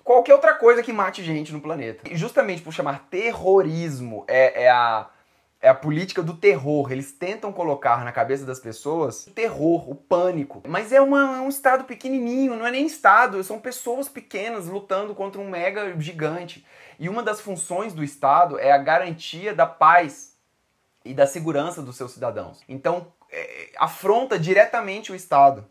qualquer 0.02 0.34
outra 0.34 0.54
coisa 0.54 0.82
que 0.82 0.92
mate 0.92 1.22
gente 1.22 1.52
no 1.52 1.60
planeta. 1.60 2.10
E 2.10 2.16
justamente 2.16 2.62
por 2.62 2.72
chamar 2.72 3.06
terrorismo 3.08 4.24
é, 4.28 4.64
é 4.64 4.70
a 4.70 5.08
é 5.60 5.68
a 5.68 5.74
política 5.74 6.22
do 6.22 6.34
terror. 6.34 6.92
Eles 6.92 7.12
tentam 7.12 7.52
colocar 7.52 8.04
na 8.04 8.12
cabeça 8.12 8.44
das 8.44 8.60
pessoas 8.60 9.26
o 9.26 9.30
terror, 9.30 9.90
o 9.90 9.94
pânico. 9.94 10.62
Mas 10.66 10.92
é, 10.92 11.00
uma, 11.00 11.38
é 11.38 11.40
um 11.40 11.48
estado 11.48 11.84
pequenininho, 11.84 12.56
não 12.56 12.66
é 12.66 12.70
nem 12.70 12.86
estado, 12.86 13.42
são 13.42 13.58
pessoas 13.58 14.08
pequenas 14.08 14.66
lutando 14.66 15.14
contra 15.14 15.40
um 15.40 15.48
mega 15.48 15.98
gigante. 16.00 16.64
E 16.98 17.08
uma 17.08 17.22
das 17.22 17.40
funções 17.40 17.92
do 17.92 18.02
Estado 18.02 18.58
é 18.58 18.72
a 18.72 18.78
garantia 18.78 19.54
da 19.54 19.66
paz 19.66 20.36
e 21.04 21.12
da 21.12 21.26
segurança 21.26 21.82
dos 21.82 21.96
seus 21.96 22.12
cidadãos. 22.12 22.62
Então, 22.68 23.12
é, 23.30 23.70
afronta 23.78 24.38
diretamente 24.38 25.12
o 25.12 25.14
Estado. 25.14 25.66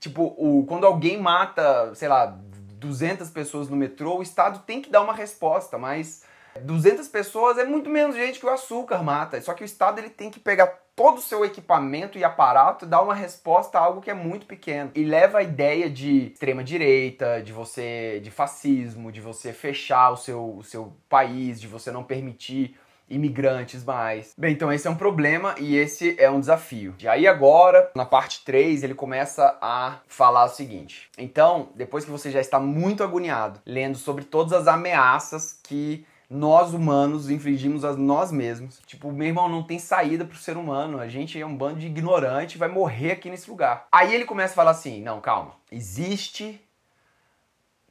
Tipo, 0.00 0.34
o, 0.38 0.64
quando 0.66 0.86
alguém 0.86 1.20
mata, 1.20 1.94
sei 1.94 2.08
lá, 2.08 2.26
200 2.26 3.30
pessoas 3.30 3.68
no 3.68 3.76
metrô, 3.76 4.18
o 4.18 4.22
Estado 4.22 4.60
tem 4.66 4.80
que 4.80 4.90
dar 4.90 5.02
uma 5.02 5.14
resposta, 5.14 5.78
mas 5.78 6.24
200 6.60 7.08
pessoas 7.08 7.58
é 7.58 7.64
muito 7.64 7.90
menos 7.90 8.16
gente 8.16 8.38
que 8.38 8.46
o 8.46 8.50
açúcar 8.50 9.02
mata. 9.02 9.40
Só 9.40 9.54
que 9.54 9.62
o 9.62 9.64
Estado 9.64 9.98
ele 9.98 10.10
tem 10.10 10.30
que 10.30 10.40
pegar 10.40 10.84
todo 10.96 11.18
o 11.18 11.22
seu 11.22 11.44
equipamento 11.44 12.18
e 12.18 12.24
aparato 12.24 12.84
e 12.84 12.88
dar 12.88 13.02
uma 13.02 13.14
resposta 13.14 13.78
a 13.78 13.82
algo 13.82 14.00
que 14.00 14.10
é 14.10 14.14
muito 14.14 14.46
pequeno. 14.46 14.90
E 14.94 15.04
leva 15.04 15.38
a 15.38 15.42
ideia 15.42 15.90
de 15.90 16.32
extrema 16.32 16.62
direita, 16.62 17.42
de 17.42 17.52
você 17.52 18.20
de 18.22 18.30
fascismo, 18.30 19.10
de 19.10 19.20
você 19.20 19.52
fechar 19.52 20.10
o 20.10 20.16
seu, 20.16 20.56
o 20.56 20.62
seu 20.62 20.92
país, 21.08 21.60
de 21.60 21.66
você 21.66 21.90
não 21.90 22.04
permitir 22.04 22.76
imigrantes 23.08 23.84
mais. 23.84 24.32
Bem, 24.36 24.52
então 24.52 24.72
esse 24.72 24.86
é 24.86 24.90
um 24.90 24.96
problema 24.96 25.54
e 25.58 25.76
esse 25.76 26.16
é 26.18 26.30
um 26.30 26.40
desafio. 26.40 26.94
E 26.98 27.06
aí 27.06 27.26
agora, 27.26 27.90
na 27.94 28.06
parte 28.06 28.42
3, 28.44 28.82
ele 28.82 28.94
começa 28.94 29.58
a 29.60 29.98
falar 30.06 30.44
o 30.44 30.48
seguinte. 30.48 31.10
Então, 31.18 31.68
depois 31.74 32.04
que 32.04 32.10
você 32.10 32.30
já 32.30 32.40
está 32.40 32.58
muito 32.58 33.02
agoniado, 33.02 33.60
lendo 33.66 33.98
sobre 33.98 34.24
todas 34.24 34.52
as 34.52 34.66
ameaças 34.66 35.58
que 35.62 36.06
nós 36.34 36.74
humanos 36.74 37.30
infligimos 37.30 37.84
a 37.84 37.92
nós 37.92 38.32
mesmos. 38.32 38.80
Tipo, 38.86 39.12
meu 39.12 39.28
irmão, 39.28 39.48
não 39.48 39.62
tem 39.62 39.78
saída 39.78 40.24
pro 40.24 40.36
ser 40.36 40.56
humano. 40.56 40.98
A 40.98 41.06
gente 41.06 41.40
é 41.40 41.46
um 41.46 41.56
bando 41.56 41.78
de 41.78 41.86
ignorante, 41.86 42.58
vai 42.58 42.68
morrer 42.68 43.12
aqui 43.12 43.30
nesse 43.30 43.48
lugar. 43.48 43.86
Aí 43.92 44.12
ele 44.12 44.24
começa 44.24 44.52
a 44.52 44.56
falar 44.56 44.72
assim: 44.72 45.00
não, 45.00 45.20
calma. 45.20 45.52
Existe 45.70 46.60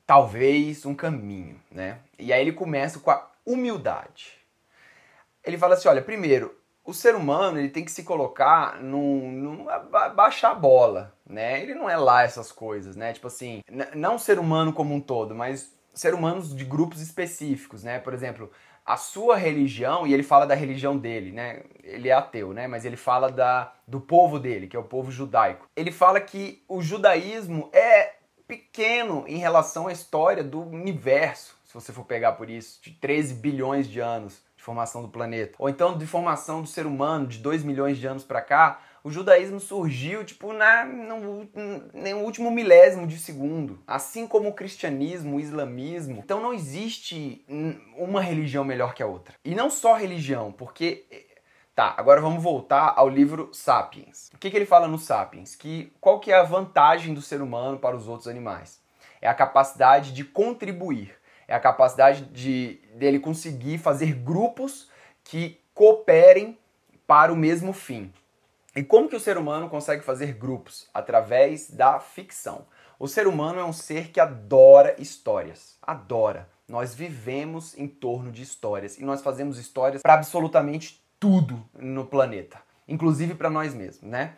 talvez 0.05 0.85
um 0.85 0.93
caminho, 0.93 1.59
né? 1.71 1.99
E 2.19 2.33
aí 2.33 2.41
ele 2.41 2.51
começa 2.51 2.99
com 2.99 3.11
a 3.11 3.25
humildade. 3.45 4.33
Ele 5.43 5.57
fala 5.57 5.75
assim, 5.75 5.87
olha, 5.87 6.01
primeiro, 6.01 6.53
o 6.83 6.93
ser 6.93 7.15
humano 7.15 7.59
ele 7.59 7.69
tem 7.69 7.85
que 7.85 7.91
se 7.91 8.03
colocar 8.03 8.81
num, 8.81 9.31
num 9.31 9.65
baixar 10.15 10.51
a 10.51 10.55
bola, 10.55 11.13
né? 11.25 11.61
Ele 11.61 11.73
não 11.73 11.89
é 11.89 11.95
lá 11.95 12.23
essas 12.23 12.51
coisas, 12.51 12.97
né? 12.97 13.13
Tipo 13.13 13.27
assim, 13.27 13.61
não 13.95 14.19
ser 14.19 14.37
humano 14.37 14.73
como 14.73 14.93
um 14.93 14.99
todo, 14.99 15.33
mas 15.33 15.71
ser 15.93 16.13
humanos 16.13 16.55
de 16.55 16.65
grupos 16.65 17.01
específicos, 17.01 17.83
né? 17.83 17.99
Por 17.99 18.13
exemplo, 18.13 18.51
a 18.85 18.97
sua 18.97 19.37
religião, 19.37 20.05
e 20.05 20.13
ele 20.13 20.23
fala 20.23 20.45
da 20.45 20.55
religião 20.55 20.97
dele, 20.97 21.31
né? 21.31 21.61
Ele 21.83 22.09
é 22.09 22.13
ateu, 22.13 22.53
né? 22.53 22.67
Mas 22.67 22.83
ele 22.83 22.97
fala 22.97 23.31
da, 23.31 23.73
do 23.87 24.01
povo 24.01 24.39
dele, 24.39 24.67
que 24.67 24.75
é 24.75 24.79
o 24.79 24.83
povo 24.83 25.11
judaico. 25.11 25.67
Ele 25.75 25.91
fala 25.91 26.19
que 26.19 26.61
o 26.67 26.81
judaísmo 26.81 27.69
é 27.71 28.15
pequeno 28.47 29.23
em 29.27 29.37
relação 29.37 29.87
à 29.87 29.91
história 29.91 30.43
do 30.43 30.61
universo, 30.61 31.57
se 31.65 31.73
você 31.73 31.93
for 31.93 32.03
pegar 32.03 32.33
por 32.33 32.49
isso, 32.49 32.79
de 32.83 32.91
13 32.91 33.35
bilhões 33.35 33.87
de 33.87 33.99
anos 33.99 34.43
de 34.57 34.63
formação 34.63 35.01
do 35.01 35.07
planeta. 35.07 35.55
Ou 35.57 35.69
então 35.69 35.97
de 35.97 36.05
formação 36.05 36.61
do 36.61 36.67
ser 36.67 36.85
humano 36.85 37.25
de 37.25 37.37
2 37.37 37.63
milhões 37.63 37.97
de 37.97 38.05
anos 38.05 38.23
para 38.23 38.41
cá, 38.41 38.79
o 39.03 39.11
judaísmo 39.11 39.59
surgiu 39.59 40.23
tipo 40.23 40.53
na, 40.53 40.85
no, 40.85 41.49
no 41.93 42.17
último 42.19 42.49
milésimo 42.49 43.05
de 43.05 43.19
segundo, 43.19 43.83
assim 43.85 44.25
como 44.25 44.49
o 44.49 44.53
cristianismo, 44.53 45.35
o 45.35 45.39
islamismo. 45.39 46.21
Então 46.23 46.41
não 46.41 46.53
existe 46.53 47.45
uma 47.97 48.21
religião 48.21 48.63
melhor 48.63 48.93
que 48.93 49.03
a 49.03 49.07
outra. 49.07 49.35
E 49.43 49.53
não 49.53 49.69
só 49.69 49.95
religião, 49.95 50.51
porque 50.51 51.05
Tá, 51.75 51.95
agora 51.97 52.21
vamos 52.21 52.43
voltar 52.43 52.93
ao 52.95 53.09
livro 53.09 53.49
Sapiens. 53.51 54.29
O 54.31 54.37
que, 54.37 54.51
que 54.51 54.55
ele 54.55 54.65
fala 54.65 54.87
no 54.87 54.99
Sapiens? 54.99 55.55
Que 55.55 55.91
qual 55.99 56.19
que 56.19 56.31
é 56.31 56.35
a 56.35 56.43
vantagem 56.43 57.15
do 57.15 57.21
ser 57.21 57.41
humano 57.41 57.79
para 57.79 57.95
os 57.95 58.07
outros 58.07 58.27
animais? 58.27 58.79
É 59.19 59.27
a 59.27 59.33
capacidade 59.33 60.13
de 60.13 60.23
contribuir, 60.23 61.15
é 61.47 61.55
a 61.55 61.59
capacidade 61.59 62.25
de 62.25 62.79
dele 62.93 63.19
conseguir 63.19 63.79
fazer 63.79 64.13
grupos 64.13 64.87
que 65.23 65.59
cooperem 65.73 66.59
para 67.07 67.33
o 67.33 67.35
mesmo 67.35 67.73
fim. 67.73 68.13
E 68.75 68.81
como 68.81 69.07
que 69.07 69.15
o 69.15 69.19
ser 69.19 69.37
humano 69.37 69.69
consegue 69.69 70.03
fazer 70.03 70.33
grupos? 70.33 70.89
Através 70.93 71.69
da 71.69 71.99
ficção. 71.99 72.65
O 72.97 73.07
ser 73.07 73.27
humano 73.27 73.59
é 73.59 73.63
um 73.63 73.73
ser 73.73 74.09
que 74.09 74.19
adora 74.19 74.95
histórias. 74.97 75.77
Adora. 75.81 76.49
Nós 76.67 76.95
vivemos 76.95 77.77
em 77.77 77.87
torno 77.87 78.31
de 78.31 78.41
histórias 78.41 78.97
e 78.97 79.03
nós 79.03 79.21
fazemos 79.21 79.59
histórias 79.59 80.01
para 80.01 80.15
absolutamente 80.15 81.03
tudo 81.19 81.63
no 81.73 82.05
planeta, 82.05 82.57
inclusive 82.87 83.35
para 83.35 83.49
nós 83.49 83.73
mesmos, 83.73 84.01
né? 84.01 84.35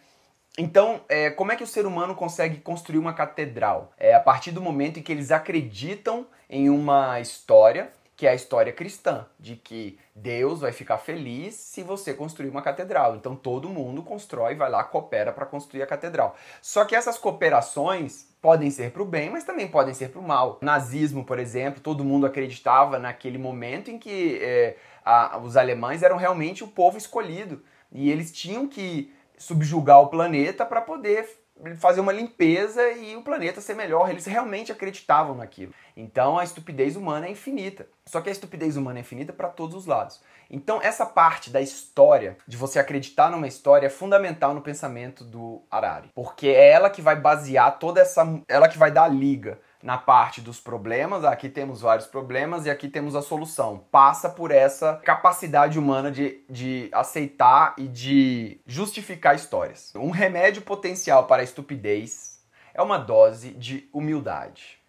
Então, 0.58 1.02
é, 1.10 1.30
como 1.30 1.52
é 1.52 1.56
que 1.56 1.64
o 1.64 1.68
ser 1.68 1.86
humano 1.86 2.16
consegue 2.16 2.58
construir 2.58 2.98
uma 2.98 3.14
catedral? 3.14 3.94
É 3.98 4.14
a 4.14 4.20
partir 4.20 4.52
do 4.52 4.62
momento 4.62 5.00
em 5.00 5.04
que 5.04 5.12
eles 5.12 5.32
acreditam 5.32 6.28
em 6.50 6.70
uma 6.70 7.20
história 7.20 7.92
que 8.16 8.26
é 8.26 8.30
a 8.30 8.36
história 8.36 8.72
cristã, 8.72 9.26
de 9.38 9.56
que 9.56 10.00
Deus 10.16 10.62
vai 10.62 10.72
ficar 10.72 10.98
feliz 10.98 11.56
se 11.56 11.84
você 11.84 12.14
construir 12.14 12.50
uma 12.50 12.62
catedral. 12.62 13.16
Então 13.16 13.36
todo 13.36 13.70
mundo 13.70 14.02
constrói, 14.02 14.56
vai 14.56 14.70
lá, 14.70 14.84
coopera 14.84 15.34
para 15.34 15.46
construir 15.46 15.84
a 15.84 15.88
catedral. 15.88 16.36
Só 16.62 16.86
que 16.86 16.96
essas 16.96 17.18
cooperações 17.18 18.28
podem 18.42 18.72
ser 18.72 18.92
para 18.92 19.02
o 19.02 19.06
bem, 19.06 19.30
mas 19.30 19.44
também 19.44 19.68
podem 19.68 19.94
ser 19.94 20.10
para 20.10 20.20
o 20.20 20.28
mal. 20.28 20.60
Nazismo, 20.62 21.26
por 21.26 21.40
exemplo, 21.40 21.82
todo 21.82 22.06
mundo 22.06 22.26
acreditava 22.26 22.98
naquele 22.98 23.38
momento 23.38 23.92
em 23.92 24.00
que 24.00 24.40
é, 24.42 24.78
a, 25.04 25.38
os 25.38 25.58
alemães 25.58 26.02
eram 26.02 26.16
realmente 26.16 26.64
o 26.64 26.68
povo 26.68 26.98
escolhido 26.98 27.64
e 27.92 28.10
eles 28.10 28.32
tinham 28.32 28.68
que 28.68 29.14
subjugar 29.38 30.00
o 30.00 30.08
planeta 30.08 30.66
para 30.66 30.80
poder 30.80 31.45
fazer 31.78 32.02
uma 32.02 32.12
limpeza 32.12 32.92
e 32.92 33.16
o 33.16 33.22
planeta 33.22 33.62
ser 33.62 33.76
melhor. 33.76 34.10
Eles 34.10 34.26
realmente 34.26 34.72
acreditavam 34.72 35.36
naquilo. 35.36 35.74
Então 35.96 36.38
a 36.38 36.44
estupidez 36.44 36.96
humana 36.96 37.28
é 37.28 37.32
infinita. 37.32 37.88
Só 38.06 38.22
que 38.22 38.30
a 38.30 38.32
estupidez 38.32 38.76
humana 38.78 39.00
é 39.00 39.02
infinita 39.02 39.32
para 39.32 39.48
todos 39.48 39.76
os 39.76 39.86
lados. 39.86 40.22
Então 40.50 40.82
essa 40.82 41.06
parte 41.06 41.50
da 41.50 41.62
história, 41.62 42.38
de 42.48 42.58
você 42.58 42.78
acreditar 42.78 43.32
numa 43.32 43.48
história, 43.48 43.88
é 43.88 43.90
fundamental 43.90 44.54
no 44.54 44.62
pensamento 44.62 45.24
do 45.24 45.64
Harari, 45.72 46.12
porque 46.14 46.48
é 46.48 46.72
ela 46.72 46.90
que 46.90 47.02
vai 47.02 47.16
basear 47.16 47.80
toda 47.80 48.02
essa, 48.02 48.24
ela 48.48 48.68
que 48.68 48.78
vai 48.78 48.92
dar 48.92 49.06
a 49.06 49.10
liga 49.10 49.60
na 49.86 50.00
parte 50.00 50.42
dos 50.42 50.60
problemas, 50.60 51.24
aqui 51.24 51.48
temos 51.48 51.82
vários 51.82 52.08
problemas 52.08 52.66
e 52.66 52.72
aqui 52.72 52.90
temos 52.90 53.16
a 53.16 53.22
solução. 53.22 53.86
Passa 53.92 54.28
por 54.28 54.50
essa 54.50 55.00
capacidade 55.06 55.78
humana 55.78 56.12
de, 56.12 56.44
de 56.50 56.90
aceitar 56.92 57.76
e 57.78 57.88
de 57.88 58.60
justificar 58.66 59.36
histórias. 59.36 59.94
Um 59.94 60.10
remédio 60.10 60.64
potencial 60.64 61.28
para 61.28 61.44
a 61.44 61.46
estupidez 61.46 62.44
é 62.74 62.82
uma 62.82 62.98
dose 62.98 63.52
de 63.52 63.88
humildade. 63.94 64.80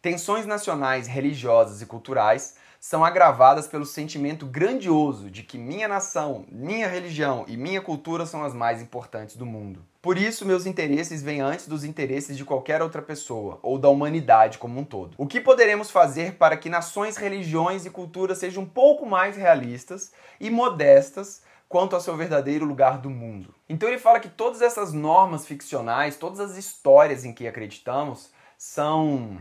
Tensões 0.00 0.46
nacionais, 0.46 1.06
religiosas 1.06 1.82
e 1.82 1.86
culturais 1.86 2.56
são 2.82 3.04
agravadas 3.04 3.68
pelo 3.68 3.86
sentimento 3.86 4.44
grandioso 4.44 5.30
de 5.30 5.44
que 5.44 5.56
minha 5.56 5.86
nação, 5.86 6.44
minha 6.50 6.88
religião 6.88 7.44
e 7.46 7.56
minha 7.56 7.80
cultura 7.80 8.26
são 8.26 8.42
as 8.42 8.52
mais 8.52 8.82
importantes 8.82 9.36
do 9.36 9.46
mundo. 9.46 9.84
Por 10.02 10.18
isso, 10.18 10.44
meus 10.44 10.66
interesses 10.66 11.22
vêm 11.22 11.40
antes 11.40 11.68
dos 11.68 11.84
interesses 11.84 12.36
de 12.36 12.44
qualquer 12.44 12.82
outra 12.82 13.00
pessoa 13.00 13.60
ou 13.62 13.78
da 13.78 13.88
humanidade 13.88 14.58
como 14.58 14.80
um 14.80 14.84
todo. 14.84 15.14
O 15.16 15.28
que 15.28 15.40
poderemos 15.40 15.92
fazer 15.92 16.34
para 16.34 16.56
que 16.56 16.68
nações, 16.68 17.16
religiões 17.16 17.86
e 17.86 17.90
culturas 17.90 18.38
sejam 18.38 18.64
um 18.64 18.68
pouco 18.68 19.06
mais 19.06 19.36
realistas 19.36 20.10
e 20.40 20.50
modestas 20.50 21.44
quanto 21.68 21.94
ao 21.94 22.00
seu 22.00 22.16
verdadeiro 22.16 22.64
lugar 22.64 22.98
do 22.98 23.08
mundo? 23.08 23.54
Então 23.68 23.88
ele 23.88 23.98
fala 23.98 24.18
que 24.18 24.28
todas 24.28 24.60
essas 24.60 24.92
normas 24.92 25.46
ficcionais, 25.46 26.16
todas 26.16 26.40
as 26.40 26.56
histórias 26.56 27.24
em 27.24 27.32
que 27.32 27.46
acreditamos, 27.46 28.32
são 28.58 29.38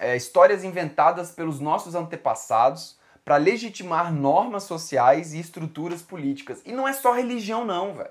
é, 0.00 0.16
histórias 0.16 0.64
inventadas 0.64 1.30
pelos 1.30 1.60
nossos 1.60 1.94
antepassados 1.94 2.98
para 3.22 3.36
legitimar 3.36 4.12
normas 4.12 4.62
sociais 4.62 5.34
e 5.34 5.38
estruturas 5.38 6.00
políticas. 6.00 6.62
E 6.64 6.72
não 6.72 6.88
é 6.88 6.92
só 6.92 7.12
religião, 7.12 7.64
não, 7.64 7.92
velho. 7.92 8.10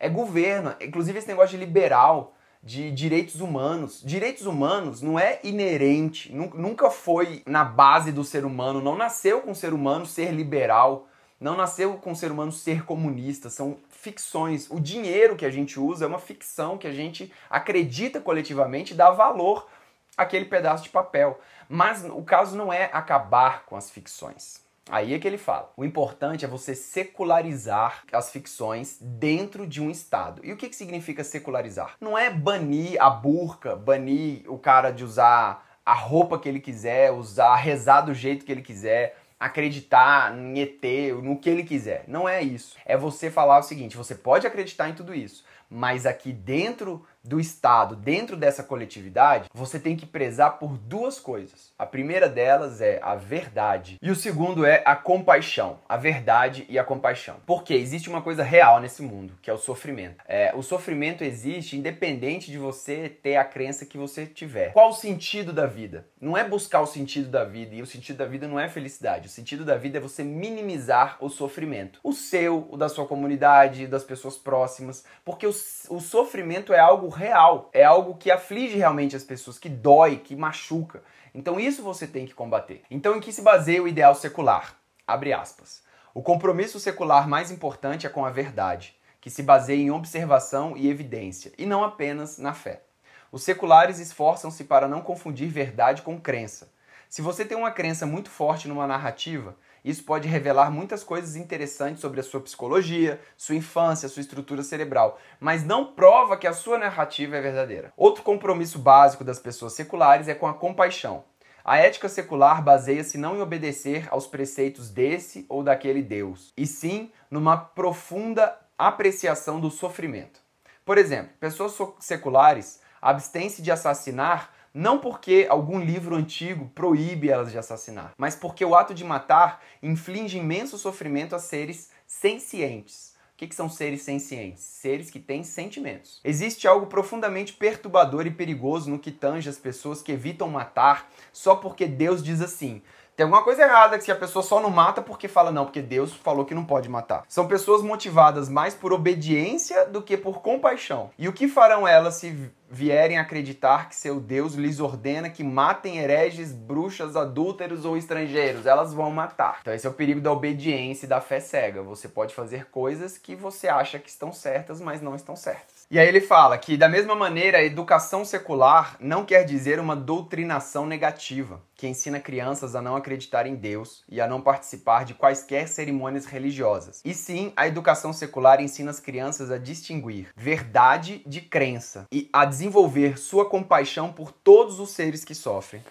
É 0.00 0.08
governo. 0.08 0.74
Inclusive 0.80 1.18
esse 1.18 1.28
negócio 1.28 1.56
de 1.56 1.64
liberal, 1.64 2.34
de 2.62 2.90
direitos 2.90 3.40
humanos. 3.40 4.02
Direitos 4.02 4.46
humanos 4.46 5.02
não 5.02 5.18
é 5.18 5.38
inerente, 5.44 6.34
nunca 6.34 6.90
foi 6.90 7.42
na 7.46 7.64
base 7.64 8.10
do 8.10 8.24
ser 8.24 8.44
humano, 8.44 8.82
não 8.82 8.96
nasceu 8.96 9.42
com 9.42 9.52
o 9.52 9.54
ser 9.54 9.72
humano 9.72 10.06
ser 10.06 10.32
liberal, 10.32 11.06
não 11.38 11.56
nasceu 11.56 11.94
com 11.94 12.12
o 12.12 12.16
ser 12.16 12.32
humano 12.32 12.50
ser 12.50 12.84
comunista, 12.84 13.50
são 13.50 13.76
ficções. 13.90 14.68
O 14.70 14.80
dinheiro 14.80 15.36
que 15.36 15.44
a 15.44 15.50
gente 15.50 15.78
usa 15.78 16.06
é 16.06 16.08
uma 16.08 16.18
ficção 16.18 16.78
que 16.78 16.86
a 16.86 16.92
gente 16.92 17.30
acredita 17.50 18.20
coletivamente 18.20 18.94
e 18.94 18.96
dá 18.96 19.10
valor 19.10 19.68
aquele 20.16 20.44
pedaço 20.44 20.84
de 20.84 20.90
papel. 20.90 21.40
Mas 21.68 22.04
o 22.04 22.22
caso 22.22 22.56
não 22.56 22.72
é 22.72 22.90
acabar 22.92 23.64
com 23.66 23.76
as 23.76 23.90
ficções. 23.90 24.64
Aí 24.88 25.14
é 25.14 25.18
que 25.18 25.26
ele 25.26 25.38
fala. 25.38 25.72
O 25.76 25.84
importante 25.84 26.44
é 26.44 26.48
você 26.48 26.72
secularizar 26.74 28.04
as 28.12 28.30
ficções 28.30 28.98
dentro 29.00 29.66
de 29.66 29.82
um 29.82 29.90
Estado. 29.90 30.40
E 30.44 30.52
o 30.52 30.56
que, 30.56 30.68
que 30.68 30.76
significa 30.76 31.24
secularizar? 31.24 31.96
Não 32.00 32.16
é 32.16 32.30
banir 32.30 32.96
a 33.02 33.10
burca, 33.10 33.74
banir 33.74 34.44
o 34.46 34.56
cara 34.58 34.92
de 34.92 35.04
usar 35.04 35.66
a 35.84 35.92
roupa 35.92 36.38
que 36.38 36.48
ele 36.48 36.60
quiser, 36.60 37.10
usar, 37.10 37.56
rezar 37.56 38.02
do 38.02 38.14
jeito 38.14 38.44
que 38.44 38.52
ele 38.52 38.62
quiser, 38.62 39.18
acreditar 39.38 40.36
em 40.36 40.60
ET, 40.60 40.82
no 41.22 41.38
que 41.38 41.50
ele 41.50 41.64
quiser. 41.64 42.04
Não 42.06 42.28
é 42.28 42.42
isso. 42.42 42.76
É 42.84 42.96
você 42.96 43.30
falar 43.30 43.58
o 43.58 43.62
seguinte: 43.62 43.96
você 43.96 44.14
pode 44.14 44.46
acreditar 44.46 44.88
em 44.88 44.94
tudo 44.94 45.14
isso, 45.14 45.44
mas 45.68 46.06
aqui 46.06 46.32
dentro 46.32 47.04
do 47.26 47.40
Estado, 47.40 47.96
dentro 47.96 48.36
dessa 48.36 48.62
coletividade, 48.62 49.48
você 49.52 49.78
tem 49.78 49.96
que 49.96 50.06
prezar 50.06 50.58
por 50.58 50.78
duas 50.78 51.18
coisas. 51.18 51.72
A 51.78 51.84
primeira 51.84 52.28
delas 52.28 52.80
é 52.80 53.00
a 53.02 53.14
verdade 53.14 53.98
e 54.00 54.10
o 54.10 54.16
segundo 54.16 54.64
é 54.64 54.82
a 54.84 54.94
compaixão. 54.94 55.80
A 55.88 55.96
verdade 55.96 56.64
e 56.68 56.78
a 56.78 56.84
compaixão. 56.84 57.36
Porque 57.44 57.74
existe 57.74 58.08
uma 58.08 58.22
coisa 58.22 58.42
real 58.42 58.80
nesse 58.80 59.02
mundo, 59.02 59.34
que 59.42 59.50
é 59.50 59.52
o 59.52 59.58
sofrimento. 59.58 60.22
É, 60.26 60.52
o 60.54 60.62
sofrimento 60.62 61.24
existe 61.24 61.76
independente 61.76 62.50
de 62.50 62.58
você 62.58 63.08
ter 63.08 63.36
a 63.36 63.44
crença 63.44 63.84
que 63.84 63.98
você 63.98 64.26
tiver. 64.26 64.72
Qual 64.72 64.90
o 64.90 64.94
sentido 64.94 65.52
da 65.52 65.66
vida? 65.66 66.06
Não 66.20 66.36
é 66.36 66.44
buscar 66.44 66.80
o 66.80 66.86
sentido 66.86 67.28
da 67.28 67.44
vida 67.44 67.74
e 67.74 67.82
o 67.82 67.86
sentido 67.86 68.18
da 68.18 68.26
vida 68.26 68.46
não 68.46 68.60
é 68.60 68.68
felicidade. 68.68 69.26
O 69.26 69.30
sentido 69.30 69.64
da 69.64 69.76
vida 69.76 69.98
é 69.98 70.00
você 70.00 70.22
minimizar 70.22 71.16
o 71.20 71.28
sofrimento. 71.28 71.98
O 72.04 72.12
seu, 72.12 72.68
o 72.70 72.76
da 72.76 72.88
sua 72.88 73.06
comunidade, 73.06 73.86
das 73.86 74.04
pessoas 74.04 74.36
próximas. 74.36 75.04
Porque 75.24 75.46
o, 75.46 75.50
o 75.50 76.00
sofrimento 76.00 76.72
é 76.72 76.78
algo 76.78 77.15
real, 77.16 77.70
é 77.72 77.84
algo 77.84 78.16
que 78.16 78.30
aflige 78.30 78.76
realmente 78.76 79.16
as 79.16 79.24
pessoas, 79.24 79.58
que 79.58 79.68
dói, 79.68 80.16
que 80.18 80.36
machuca. 80.36 81.02
Então 81.34 81.58
isso 81.58 81.82
você 81.82 82.06
tem 82.06 82.26
que 82.26 82.34
combater. 82.34 82.82
Então 82.90 83.16
em 83.16 83.20
que 83.20 83.32
se 83.32 83.42
baseia 83.42 83.82
o 83.82 83.88
ideal 83.88 84.14
secular? 84.14 84.76
Abre 85.06 85.32
aspas. 85.32 85.82
O 86.14 86.22
compromisso 86.22 86.80
secular 86.80 87.28
mais 87.28 87.50
importante 87.50 88.06
é 88.06 88.10
com 88.10 88.24
a 88.24 88.30
verdade, 88.30 88.96
que 89.20 89.28
se 89.28 89.42
baseia 89.42 89.82
em 89.82 89.90
observação 89.90 90.76
e 90.76 90.88
evidência, 90.88 91.52
e 91.58 91.66
não 91.66 91.84
apenas 91.84 92.38
na 92.38 92.54
fé. 92.54 92.82
Os 93.30 93.42
seculares 93.42 93.98
esforçam-se 93.98 94.64
para 94.64 94.88
não 94.88 95.02
confundir 95.02 95.48
verdade 95.48 96.02
com 96.02 96.20
crença. 96.20 96.72
Se 97.08 97.20
você 97.20 97.44
tem 97.44 97.56
uma 97.56 97.70
crença 97.70 98.06
muito 98.06 98.30
forte 98.30 98.66
numa 98.66 98.86
narrativa, 98.86 99.56
Isso 99.86 100.02
pode 100.02 100.26
revelar 100.26 100.68
muitas 100.68 101.04
coisas 101.04 101.36
interessantes 101.36 102.00
sobre 102.00 102.18
a 102.18 102.22
sua 102.24 102.40
psicologia, 102.40 103.20
sua 103.36 103.54
infância, 103.54 104.08
sua 104.08 104.20
estrutura 104.20 104.64
cerebral, 104.64 105.16
mas 105.38 105.64
não 105.64 105.92
prova 105.92 106.36
que 106.36 106.48
a 106.48 106.52
sua 106.52 106.76
narrativa 106.76 107.36
é 107.36 107.40
verdadeira. 107.40 107.92
Outro 107.96 108.24
compromisso 108.24 108.80
básico 108.80 109.22
das 109.22 109.38
pessoas 109.38 109.74
seculares 109.74 110.26
é 110.26 110.34
com 110.34 110.48
a 110.48 110.54
compaixão. 110.54 111.22
A 111.64 111.78
ética 111.78 112.08
secular 112.08 112.64
baseia-se 112.64 113.16
não 113.16 113.36
em 113.36 113.40
obedecer 113.40 114.08
aos 114.10 114.26
preceitos 114.26 114.90
desse 114.90 115.46
ou 115.48 115.62
daquele 115.62 116.02
Deus, 116.02 116.52
e 116.56 116.66
sim 116.66 117.12
numa 117.30 117.56
profunda 117.56 118.58
apreciação 118.76 119.60
do 119.60 119.70
sofrimento. 119.70 120.40
Por 120.84 120.98
exemplo, 120.98 121.30
pessoas 121.38 121.76
seculares 122.00 122.80
abstêm-se 123.00 123.62
de 123.62 123.70
assassinar 123.70 124.52
não 124.76 124.98
porque 124.98 125.46
algum 125.48 125.80
livro 125.80 126.14
antigo 126.14 126.70
proíbe 126.74 127.30
elas 127.30 127.50
de 127.50 127.56
assassinar, 127.56 128.12
mas 128.18 128.36
porque 128.36 128.62
o 128.62 128.74
ato 128.74 128.92
de 128.92 129.04
matar 129.04 129.62
inflige 129.82 130.36
imenso 130.36 130.76
sofrimento 130.76 131.34
a 131.34 131.38
seres 131.38 131.90
sencientes. 132.06 133.16
O 133.32 133.38
que, 133.38 133.46
que 133.46 133.54
são 133.54 133.70
seres 133.70 134.02
sencientes? 134.02 134.62
Seres 134.62 135.10
que 135.10 135.18
têm 135.18 135.42
sentimentos. 135.42 136.20
Existe 136.22 136.68
algo 136.68 136.86
profundamente 136.86 137.54
perturbador 137.54 138.26
e 138.26 138.30
perigoso 138.30 138.90
no 138.90 138.98
que 138.98 139.10
tange 139.10 139.48
as 139.48 139.58
pessoas 139.58 140.02
que 140.02 140.12
evitam 140.12 140.48
matar 140.48 141.10
só 141.32 141.54
porque 141.54 141.86
Deus 141.86 142.22
diz 142.22 142.42
assim: 142.42 142.82
tem 143.16 143.24
alguma 143.24 143.42
coisa 143.42 143.62
errada 143.62 143.98
que 143.98 144.12
a 144.12 144.14
pessoa 144.14 144.42
só 144.42 144.60
não 144.60 144.68
mata 144.68 145.00
porque 145.00 145.26
fala 145.26 145.50
não, 145.50 145.64
porque 145.64 145.80
Deus 145.80 146.12
falou 146.12 146.44
que 146.44 146.54
não 146.54 146.66
pode 146.66 146.86
matar. 146.86 147.24
São 147.30 147.48
pessoas 147.48 147.80
motivadas 147.80 148.46
mais 148.46 148.74
por 148.74 148.92
obediência 148.92 149.86
do 149.86 150.02
que 150.02 150.18
por 150.18 150.42
compaixão. 150.42 151.10
E 151.18 151.26
o 151.26 151.32
que 151.32 151.48
farão 151.48 151.88
elas 151.88 152.16
se 152.16 152.50
vierem 152.68 153.18
acreditar 153.18 153.88
que 153.88 153.96
seu 153.96 154.20
Deus 154.20 154.54
lhes 154.54 154.80
ordena 154.80 155.30
que 155.30 155.44
matem 155.44 155.98
hereges, 155.98 156.52
bruxas, 156.52 157.16
adúlteros 157.16 157.84
ou 157.84 157.96
estrangeiros? 157.96 158.66
Elas 158.66 158.92
vão 158.92 159.10
matar. 159.10 159.58
Então 159.60 159.74
esse 159.74 159.86
é 159.86 159.90
o 159.90 159.94
perigo 159.94 160.20
da 160.20 160.32
obediência 160.32 161.06
e 161.06 161.08
da 161.08 161.20
fé 161.20 161.40
cega. 161.40 161.82
Você 161.82 162.08
pode 162.08 162.34
fazer 162.34 162.66
coisas 162.66 163.18
que 163.18 163.34
você 163.34 163.68
acha 163.68 163.98
que 163.98 164.08
estão 164.08 164.32
certas, 164.32 164.80
mas 164.80 165.00
não 165.00 165.14
estão 165.14 165.36
certas. 165.36 165.75
E 165.88 166.00
aí 166.00 166.08
ele 166.08 166.20
fala 166.20 166.58
que, 166.58 166.76
da 166.76 166.88
mesma 166.88 167.14
maneira, 167.14 167.58
a 167.58 167.62
educação 167.64 168.24
secular 168.24 168.96
não 168.98 169.24
quer 169.24 169.44
dizer 169.44 169.78
uma 169.78 169.94
doutrinação 169.94 170.84
negativa, 170.84 171.62
que 171.76 171.86
ensina 171.86 172.18
crianças 172.18 172.74
a 172.74 172.82
não 172.82 172.96
acreditar 172.96 173.46
em 173.46 173.54
Deus 173.54 174.02
e 174.08 174.20
a 174.20 174.26
não 174.26 174.40
participar 174.40 175.04
de 175.04 175.14
quaisquer 175.14 175.68
cerimônias 175.68 176.26
religiosas. 176.26 177.00
E 177.04 177.14
sim, 177.14 177.52
a 177.54 177.68
educação 177.68 178.12
secular 178.12 178.60
ensina 178.60 178.90
as 178.90 178.98
crianças 178.98 179.48
a 179.48 179.58
distinguir 179.58 180.30
verdade 180.34 181.22
de 181.24 181.40
crença 181.40 182.04
e 182.10 182.28
a 182.32 182.44
desenvolver 182.44 183.16
sua 183.16 183.48
compaixão 183.48 184.12
por 184.12 184.32
todos 184.32 184.80
os 184.80 184.90
seres 184.90 185.24
que 185.24 185.36
sofrem 185.36 185.84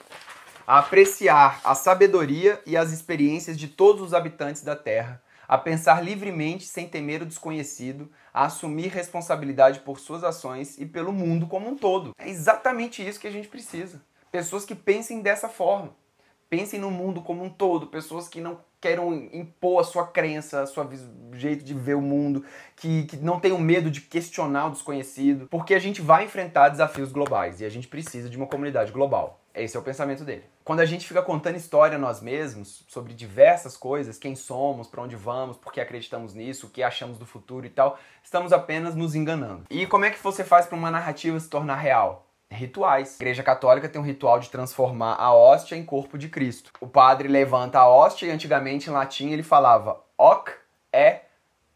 a 0.67 0.79
apreciar 0.79 1.61
a 1.63 1.75
sabedoria 1.75 2.59
e 2.65 2.75
as 2.75 2.91
experiências 2.91 3.57
de 3.57 3.67
todos 3.67 4.01
os 4.01 4.13
habitantes 4.13 4.63
da 4.63 4.75
Terra, 4.75 5.21
a 5.47 5.57
pensar 5.57 6.03
livremente 6.03 6.65
sem 6.65 6.87
temer 6.87 7.21
o 7.21 7.25
desconhecido, 7.25 8.09
a 8.33 8.45
assumir 8.45 8.87
responsabilidade 8.87 9.79
por 9.79 9.99
suas 9.99 10.23
ações 10.23 10.77
e 10.77 10.85
pelo 10.85 11.11
mundo 11.11 11.47
como 11.47 11.69
um 11.69 11.75
todo. 11.75 12.13
É 12.17 12.29
exatamente 12.29 13.05
isso 13.05 13.19
que 13.19 13.27
a 13.27 13.31
gente 13.31 13.47
precisa. 13.47 14.01
Pessoas 14.31 14.65
que 14.65 14.75
pensem 14.75 15.21
dessa 15.21 15.47
forma. 15.47 15.95
Pensem 16.49 16.79
no 16.79 16.91
mundo 16.91 17.21
como 17.21 17.43
um 17.43 17.49
todo, 17.49 17.87
pessoas 17.87 18.27
que 18.27 18.39
não 18.39 18.59
queiram 18.79 19.13
impor 19.33 19.81
a 19.81 19.83
sua 19.83 20.05
crença, 20.05 20.61
o 20.61 20.67
seu 20.67 20.87
jeito 21.33 21.65
de 21.65 21.73
ver 21.73 21.95
o 21.95 22.01
mundo, 22.01 22.45
que, 22.75 23.05
que 23.05 23.17
não 23.17 23.39
tenham 23.39 23.57
medo 23.57 23.89
de 23.89 24.01
questionar 24.01 24.67
o 24.67 24.69
desconhecido, 24.69 25.47
porque 25.49 25.73
a 25.73 25.79
gente 25.79 26.01
vai 26.01 26.25
enfrentar 26.25 26.69
desafios 26.69 27.11
globais 27.11 27.61
e 27.61 27.65
a 27.65 27.69
gente 27.69 27.87
precisa 27.87 28.29
de 28.29 28.37
uma 28.37 28.45
comunidade 28.45 28.91
global. 28.91 29.41
Esse 29.55 29.75
é 29.75 29.79
o 29.79 29.83
pensamento 29.83 30.23
dele. 30.23 30.43
Quando 30.65 30.79
a 30.79 30.85
gente 30.85 31.07
fica 31.07 31.21
contando 31.21 31.57
história 31.57 31.95
nós 31.95 32.19
mesmos 32.19 32.83
sobre 32.87 33.13
diversas 33.13 33.77
coisas, 33.77 34.17
quem 34.17 34.35
somos, 34.35 34.87
para 34.87 35.03
onde 35.03 35.15
vamos, 35.15 35.57
por 35.57 35.71
que 35.71 35.79
acreditamos 35.79 36.33
nisso, 36.33 36.65
o 36.65 36.69
que 36.71 36.81
achamos 36.81 37.19
do 37.19 37.25
futuro 37.25 37.67
e 37.67 37.69
tal, 37.69 37.99
estamos 38.23 38.51
apenas 38.51 38.95
nos 38.95 39.13
enganando. 39.13 39.65
E 39.69 39.85
como 39.85 40.05
é 40.05 40.09
que 40.09 40.17
você 40.17 40.43
faz 40.43 40.65
para 40.65 40.75
uma 40.75 40.89
narrativa 40.89 41.39
se 41.39 41.47
tornar 41.47 41.75
real? 41.75 42.25
Rituais. 42.49 43.11
A 43.11 43.15
Igreja 43.17 43.43
Católica 43.43 43.87
tem 43.87 44.01
um 44.01 44.03
ritual 44.03 44.39
de 44.39 44.49
transformar 44.49 45.13
a 45.19 45.31
hóstia 45.31 45.75
em 45.75 45.85
corpo 45.85 46.17
de 46.17 46.29
Cristo. 46.29 46.71
O 46.81 46.87
padre 46.87 47.27
levanta 47.27 47.77
a 47.77 47.87
hóstia 47.87 48.25
e 48.25 48.31
antigamente 48.31 48.89
em 48.89 48.93
latim 48.93 49.29
ele 49.29 49.43
falava 49.43 50.01
hoc 50.17 50.49
é 50.91 51.25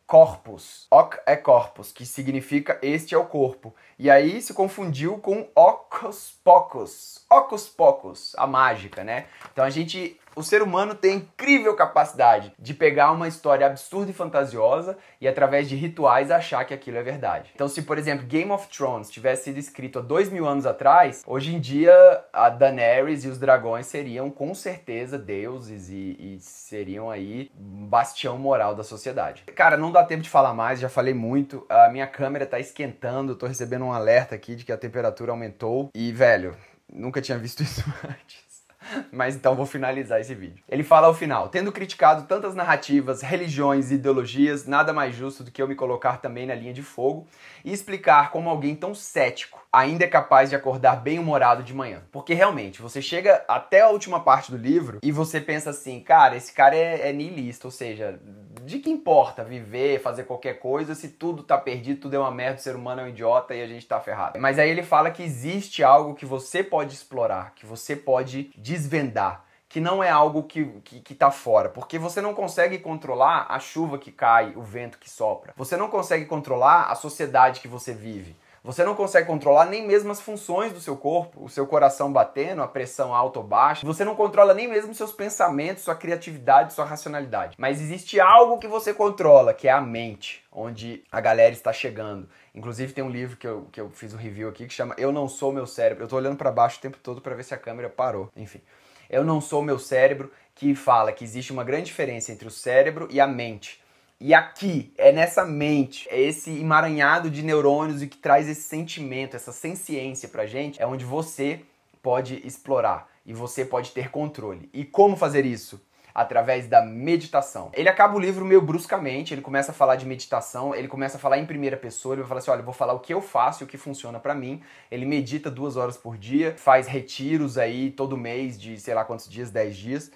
corpus. 0.10 0.88
Hoc 0.90 1.18
é 1.24 1.36
corpus, 1.36 1.92
que 1.92 2.04
significa 2.04 2.80
este 2.82 3.14
é 3.14 3.18
o 3.18 3.28
corpo. 3.28 3.76
E 4.00 4.10
aí 4.10 4.42
se 4.42 4.56
confundiu 4.56 5.20
com 5.20 5.48
ocus 5.54 6.34
pocus. 6.44 7.24
Ocus 7.30 7.70
pocus, 7.70 8.34
a 8.36 8.48
mágica, 8.48 9.04
né? 9.04 9.28
Então 9.54 9.64
a 9.64 9.70
gente 9.70 10.20
o 10.40 10.44
ser 10.44 10.62
humano 10.62 10.96
tem 10.96 11.18
incrível 11.18 11.76
capacidade 11.76 12.54
de 12.58 12.74
pegar 12.74 13.12
uma 13.12 13.28
história 13.28 13.68
absurda 13.68 14.10
e 14.10 14.14
fantasiosa 14.14 14.98
e, 15.20 15.28
através 15.28 15.68
de 15.68 15.76
rituais, 15.76 16.32
achar 16.32 16.64
que 16.64 16.74
aquilo 16.74 16.96
é 16.96 17.04
verdade. 17.04 17.52
Então, 17.54 17.68
se, 17.68 17.82
por 17.82 17.98
exemplo, 17.98 18.26
Game 18.26 18.50
of 18.50 18.70
Thrones 18.70 19.10
tivesse 19.10 19.44
sido 19.44 19.58
escrito 19.58 20.00
há 20.00 20.02
dois 20.02 20.30
mil 20.30 20.48
anos 20.48 20.66
atrás, 20.66 21.24
hoje 21.28 21.54
em 21.54 21.60
dia 21.60 21.94
a 22.32 22.50
Daenerys 22.50 23.26
e 23.26 23.28
os 23.28 23.38
dragões 23.38 23.88
seriam 23.88 24.30
com 24.30 24.56
certeza 24.56 25.18
deuses 25.18 25.90
e, 25.90 26.16
e 26.18 26.40
seriam 26.40 27.12
aí 27.12 27.52
um 27.60 27.86
bastião 27.86 28.38
moral 28.38 28.74
da 28.74 28.84
sociedade. 28.84 29.44
Cara, 29.54 29.76
não 29.76 29.92
dá 29.92 30.06
tempo 30.06 30.24
de 30.24 30.30
falar 30.30 30.54
mais, 30.54 30.80
já 30.80 30.88
falei 30.88 31.14
muito. 31.14 31.66
A 31.68 31.90
minha 31.90 32.08
câmera 32.08 32.46
tá 32.46 32.62
esquentando, 32.62 33.36
tô 33.36 33.46
recebendo 33.46 33.84
um 33.84 33.92
alerta 33.92 34.36
aqui 34.36 34.56
de 34.56 34.64
que 34.64 34.72
a 34.72 34.78
temperatura 34.78 35.34
aumentou. 35.34 35.90
E, 35.94 36.14
velho, 36.14 36.56
nunca 36.90 37.22
tinha 37.22 37.38
visto 37.38 37.62
isso 37.62 37.84
antes. 38.08 38.49
Mas 39.12 39.36
então 39.36 39.56
vou 39.56 39.66
finalizar 39.66 40.20
esse 40.20 40.34
vídeo. 40.34 40.64
Ele 40.68 40.84
fala 40.84 41.08
ao 41.08 41.14
final: 41.14 41.50
tendo 41.50 41.72
criticado 41.72 42.24
tantas 42.28 42.56
narrativas, 42.56 43.22
religiões 43.22 43.92
e 43.92 43.96
ideologias, 43.96 44.66
nada 44.66 44.94
mais 44.94 45.16
justo 45.16 45.44
do 45.44 45.52
que 45.52 45.62
eu 45.62 45.68
me 45.68 45.76
colocar 45.76 46.18
também 46.18 46.46
na 46.46 46.56
linha 46.56 46.74
de 46.74 46.82
fogo 46.82 47.28
e 47.64 47.72
explicar 47.72 48.32
como 48.32 48.50
alguém 48.50 48.76
tão 48.76 48.96
cético 48.96 49.60
ainda 49.72 50.04
é 50.04 50.08
capaz 50.08 50.50
de 50.50 50.56
acordar 50.56 50.96
bem-humorado 50.96 51.64
de 51.64 51.74
manhã. 51.74 52.02
Porque 52.12 52.34
realmente, 52.34 52.82
você 52.82 53.02
chega 53.02 53.44
até 53.48 53.82
a 53.82 53.90
última 53.90 54.20
parte 54.20 54.52
do 54.52 54.58
livro 54.58 55.00
e 55.04 55.12
você 55.12 55.40
pensa 55.40 55.70
assim, 55.70 56.00
cara, 56.00 56.36
esse 56.36 56.52
cara 56.52 56.76
é, 56.76 57.10
é 57.10 57.14
niilista, 57.14 57.68
ou 57.68 57.72
seja, 57.72 58.20
de 58.70 58.78
que 58.78 58.90
importa 58.90 59.44
viver, 59.44 60.00
fazer 60.00 60.26
qualquer 60.26 60.60
coisa 60.60 60.94
se 60.94 61.10
tudo 61.10 61.42
tá 61.42 61.58
perdido, 61.58 62.02
tudo 62.02 62.16
é 62.16 62.20
uma 62.20 62.30
merda, 62.30 62.60
o 62.60 62.62
ser 62.62 62.76
humano 62.76 63.02
é 63.02 63.06
um 63.06 63.10
idiota 63.10 63.56
e 63.56 63.64
a 63.64 63.68
gente 63.68 63.88
tá 63.88 64.00
ferrado. 64.00 64.40
Mas 64.40 64.60
aí 64.60 64.70
ele 64.70 64.84
fala 64.84 65.10
que 65.10 65.24
existe 65.24 65.84
algo 65.84 66.14
que 66.14 66.26
você 66.26 66.64
pode 66.64 66.94
explorar, 66.94 67.54
que 67.56 67.66
você 67.66 67.96
pode 67.96 68.52
desvendar 68.56 69.44
que 69.68 69.80
não 69.80 70.04
é 70.04 70.10
algo 70.10 70.44
que, 70.44 70.66
que, 70.84 71.00
que 71.00 71.14
tá 71.14 71.30
fora, 71.30 71.70
porque 71.70 72.00
você 72.00 72.20
não 72.20 72.34
consegue 72.34 72.80
controlar 72.80 73.46
a 73.48 73.60
chuva 73.60 74.00
que 74.00 74.12
cai, 74.12 74.52
o 74.56 74.64
vento 74.64 74.98
que 74.98 75.08
sopra. 75.08 75.54
Você 75.56 75.78
não 75.78 75.90
consegue 75.90 76.26
controlar 76.26 76.86
a 76.86 76.96
sociedade 76.96 77.62
que 77.62 77.68
você 77.68 77.94
vive. 77.94 78.36
Você 78.64 78.84
não 78.84 78.96
consegue 78.96 79.28
controlar 79.28 79.66
nem 79.66 79.88
mesmo 79.88 80.12
as 80.12 80.20
funções 80.20 80.74
do 80.74 80.82
seu 80.82 80.98
corpo, 80.98 81.44
o 81.44 81.50
seu 81.50 81.66
coração 81.66 82.12
batendo, 82.12 82.62
a 82.62 82.68
pressão 82.68 83.14
alta 83.14 83.40
ou 83.40 83.46
baixa. 83.46 83.86
Você 83.86 84.04
não 84.04 84.16
controla 84.16 84.54
nem 84.54 84.68
mesmo 84.68 84.94
seus 84.94 85.12
pensamentos, 85.12 85.84
sua 85.84 85.96
criatividade, 85.96 86.74
sua 86.74 86.86
racionalidade. 86.86 87.56
Mas 87.58 87.82
existe 87.82 88.20
algo 88.20 88.58
que 88.58 88.68
você 88.68 88.94
controla, 88.94 89.54
que 89.54 89.68
é 89.68 89.72
a 89.72 89.82
mente, 89.82 90.44
onde 90.52 91.04
a 91.12 91.22
galera 91.22 91.54
está 91.54 91.72
chegando. 91.72 92.28
Inclusive 92.54 92.94
tem 92.94 93.04
um 93.04 93.10
livro 93.10 93.38
que 93.38 93.48
eu, 93.48 93.68
que 93.72 93.80
eu 93.80 93.90
fiz 93.90 94.14
o 94.14 94.16
um 94.16 94.20
review 94.20 94.50
aqui 94.50 94.68
que 94.68 94.74
chama 94.74 94.94
Eu 94.98 95.12
Não 95.12 95.28
Sou 95.28 95.52
Meu 95.52 95.66
Cérebro. 95.66 96.04
Eu 96.04 96.08
tô 96.08 96.18
olhando 96.18 96.36
para 96.36 96.52
baixo 96.52 96.78
o 96.78 96.82
tempo 96.82 96.98
todo 97.02 97.22
para 97.22 97.36
ver 97.36 97.44
se 97.44 97.54
a 97.54 97.58
câmera 97.58 97.90
parou. 97.90 98.30
Enfim. 98.36 98.62
Eu 99.10 99.24
Não 99.24 99.40
Sou 99.40 99.62
Meu 99.62 99.80
Cérebro, 99.80 100.32
que 100.54 100.76
fala 100.76 101.14
que 101.14 101.24
existe 101.24 101.54
uma 101.54 101.64
grande 101.64 101.86
diferença 101.86 102.32
entre 102.32 102.48
o 102.48 102.52
cérebro 102.52 103.08
e 103.10 103.22
a 103.22 103.26
mente. 103.26 103.82
E 104.22 104.34
aqui, 104.34 104.92
é 104.98 105.14
nessa 105.14 105.46
mente, 105.46 106.06
é 106.12 106.20
esse 106.20 106.52
emaranhado 106.52 107.30
de 107.30 107.42
neurônios 107.42 108.04
e 108.04 108.08
que 108.08 108.18
traz 108.18 108.50
esse 108.50 108.64
sentimento, 108.64 109.38
essa 109.38 109.54
senciência 109.54 110.28
pra 110.28 110.46
gente, 110.46 110.82
é 110.82 110.86
onde 110.86 111.06
você 111.06 111.62
pode 112.04 112.46
explorar 112.46 113.10
e 113.26 113.32
você 113.32 113.64
pode 113.64 113.92
ter 113.92 114.12
controle. 114.12 114.70
E 114.74 114.84
como 114.84 115.16
fazer 115.16 115.46
isso? 115.46 115.82
Através 116.14 116.68
da 116.68 116.82
meditação. 116.82 117.72
Ele 117.74 117.88
acaba 117.88 118.18
o 118.18 118.20
livro 118.20 118.44
meio 118.44 118.62
bruscamente, 118.62 119.34
ele 119.34 119.42
começa 119.42 119.72
a 119.72 119.74
falar 119.74 119.96
de 119.96 120.06
meditação, 120.06 120.76
ele 120.76 120.90
começa 120.90 121.16
a 121.16 121.20
falar 121.20 121.38
em 121.38 121.46
primeira 121.46 121.78
pessoa, 121.78 122.14
ele 122.14 122.24
vai 122.24 122.28
falar 122.28 122.40
assim: 122.40 122.52
olha, 122.52 122.62
vou 122.62 122.74
falar 122.74 122.92
o 122.92 123.00
que 123.00 123.14
eu 123.14 123.22
faço 123.22 123.64
e 123.64 123.66
o 123.66 123.68
que 123.68 123.78
funciona 123.78 124.20
para 124.20 124.36
mim. 124.36 124.62
Ele 124.92 125.06
medita 125.06 125.50
duas 125.50 125.78
horas 125.78 125.96
por 125.96 126.18
dia, 126.18 126.56
faz 126.58 126.88
retiros 126.88 127.58
aí 127.58 127.90
todo 127.90 128.18
mês 128.18 128.60
de 128.60 128.78
sei 128.82 128.94
lá 128.94 129.06
quantos 129.06 129.30
dias, 129.30 129.50
dez 129.50 129.78
dias 129.78 130.12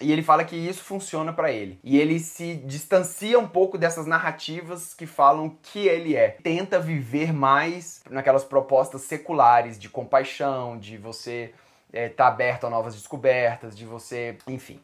e 0.00 0.12
ele 0.12 0.22
fala 0.22 0.44
que 0.44 0.54
isso 0.54 0.82
funciona 0.82 1.32
para 1.32 1.50
ele. 1.50 1.78
E 1.82 1.98
ele 1.98 2.20
se 2.20 2.54
distancia 2.54 3.38
um 3.38 3.48
pouco 3.48 3.76
dessas 3.76 4.06
narrativas 4.06 4.94
que 4.94 5.06
falam 5.06 5.56
que 5.62 5.88
ele 5.88 6.14
é. 6.14 6.36
Tenta 6.42 6.78
viver 6.78 7.32
mais 7.32 8.02
naquelas 8.08 8.44
propostas 8.44 9.02
seculares 9.02 9.78
de 9.78 9.88
compaixão, 9.88 10.78
de 10.78 10.96
você 10.96 11.52
estar 11.92 11.98
é, 11.98 12.08
tá 12.08 12.26
aberto 12.28 12.66
a 12.66 12.70
novas 12.70 12.94
descobertas, 12.94 13.76
de 13.76 13.84
você. 13.84 14.36
Enfim. 14.46 14.80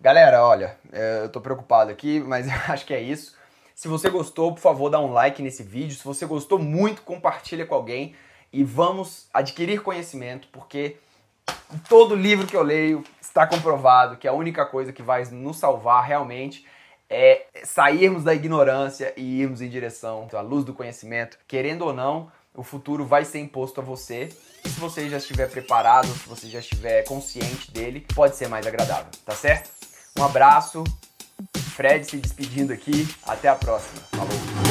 Galera, 0.00 0.44
olha, 0.44 0.76
é, 0.92 1.20
eu 1.24 1.28
tô 1.28 1.40
preocupado 1.40 1.90
aqui, 1.90 2.20
mas 2.20 2.46
acho 2.68 2.86
que 2.86 2.94
é 2.94 3.00
isso. 3.00 3.36
Se 3.74 3.88
você 3.88 4.08
gostou, 4.08 4.54
por 4.54 4.60
favor, 4.60 4.88
dá 4.88 5.00
um 5.00 5.12
like 5.12 5.42
nesse 5.42 5.62
vídeo. 5.62 5.96
Se 5.96 6.04
você 6.04 6.24
gostou 6.24 6.58
muito, 6.58 7.02
compartilha 7.02 7.66
com 7.66 7.74
alguém 7.74 8.14
e 8.52 8.64
vamos 8.64 9.28
adquirir 9.34 9.82
conhecimento, 9.82 10.48
porque 10.52 10.96
todo 11.88 12.14
livro 12.14 12.46
que 12.46 12.56
eu 12.56 12.62
leio 12.62 13.04
está 13.20 13.46
comprovado 13.46 14.16
que 14.16 14.28
a 14.28 14.32
única 14.32 14.64
coisa 14.64 14.92
que 14.92 15.02
vai 15.02 15.24
nos 15.26 15.58
salvar 15.58 16.04
realmente 16.04 16.64
é 17.08 17.46
sairmos 17.64 18.24
da 18.24 18.34
ignorância 18.34 19.12
e 19.16 19.40
irmos 19.40 19.60
em 19.60 19.68
direção 19.68 20.28
à 20.32 20.40
luz 20.40 20.64
do 20.64 20.72
conhecimento. 20.72 21.38
Querendo 21.46 21.82
ou 21.82 21.92
não, 21.92 22.30
o 22.54 22.62
futuro 22.62 23.04
vai 23.04 23.24
ser 23.24 23.40
imposto 23.40 23.80
a 23.80 23.84
você. 23.84 24.28
E 24.64 24.68
se 24.68 24.80
você 24.80 25.08
já 25.08 25.18
estiver 25.18 25.50
preparado, 25.50 26.08
se 26.08 26.28
você 26.28 26.48
já 26.48 26.60
estiver 26.60 27.02
consciente 27.04 27.70
dele, 27.70 28.06
pode 28.14 28.36
ser 28.36 28.48
mais 28.48 28.66
agradável, 28.66 29.10
tá 29.24 29.34
certo? 29.34 29.70
Um 30.18 30.24
abraço. 30.24 30.84
Fred 31.74 32.04
se 32.04 32.16
despedindo 32.16 32.72
aqui. 32.72 33.08
Até 33.26 33.48
a 33.48 33.56
próxima. 33.56 34.00
Falou. 34.12 34.64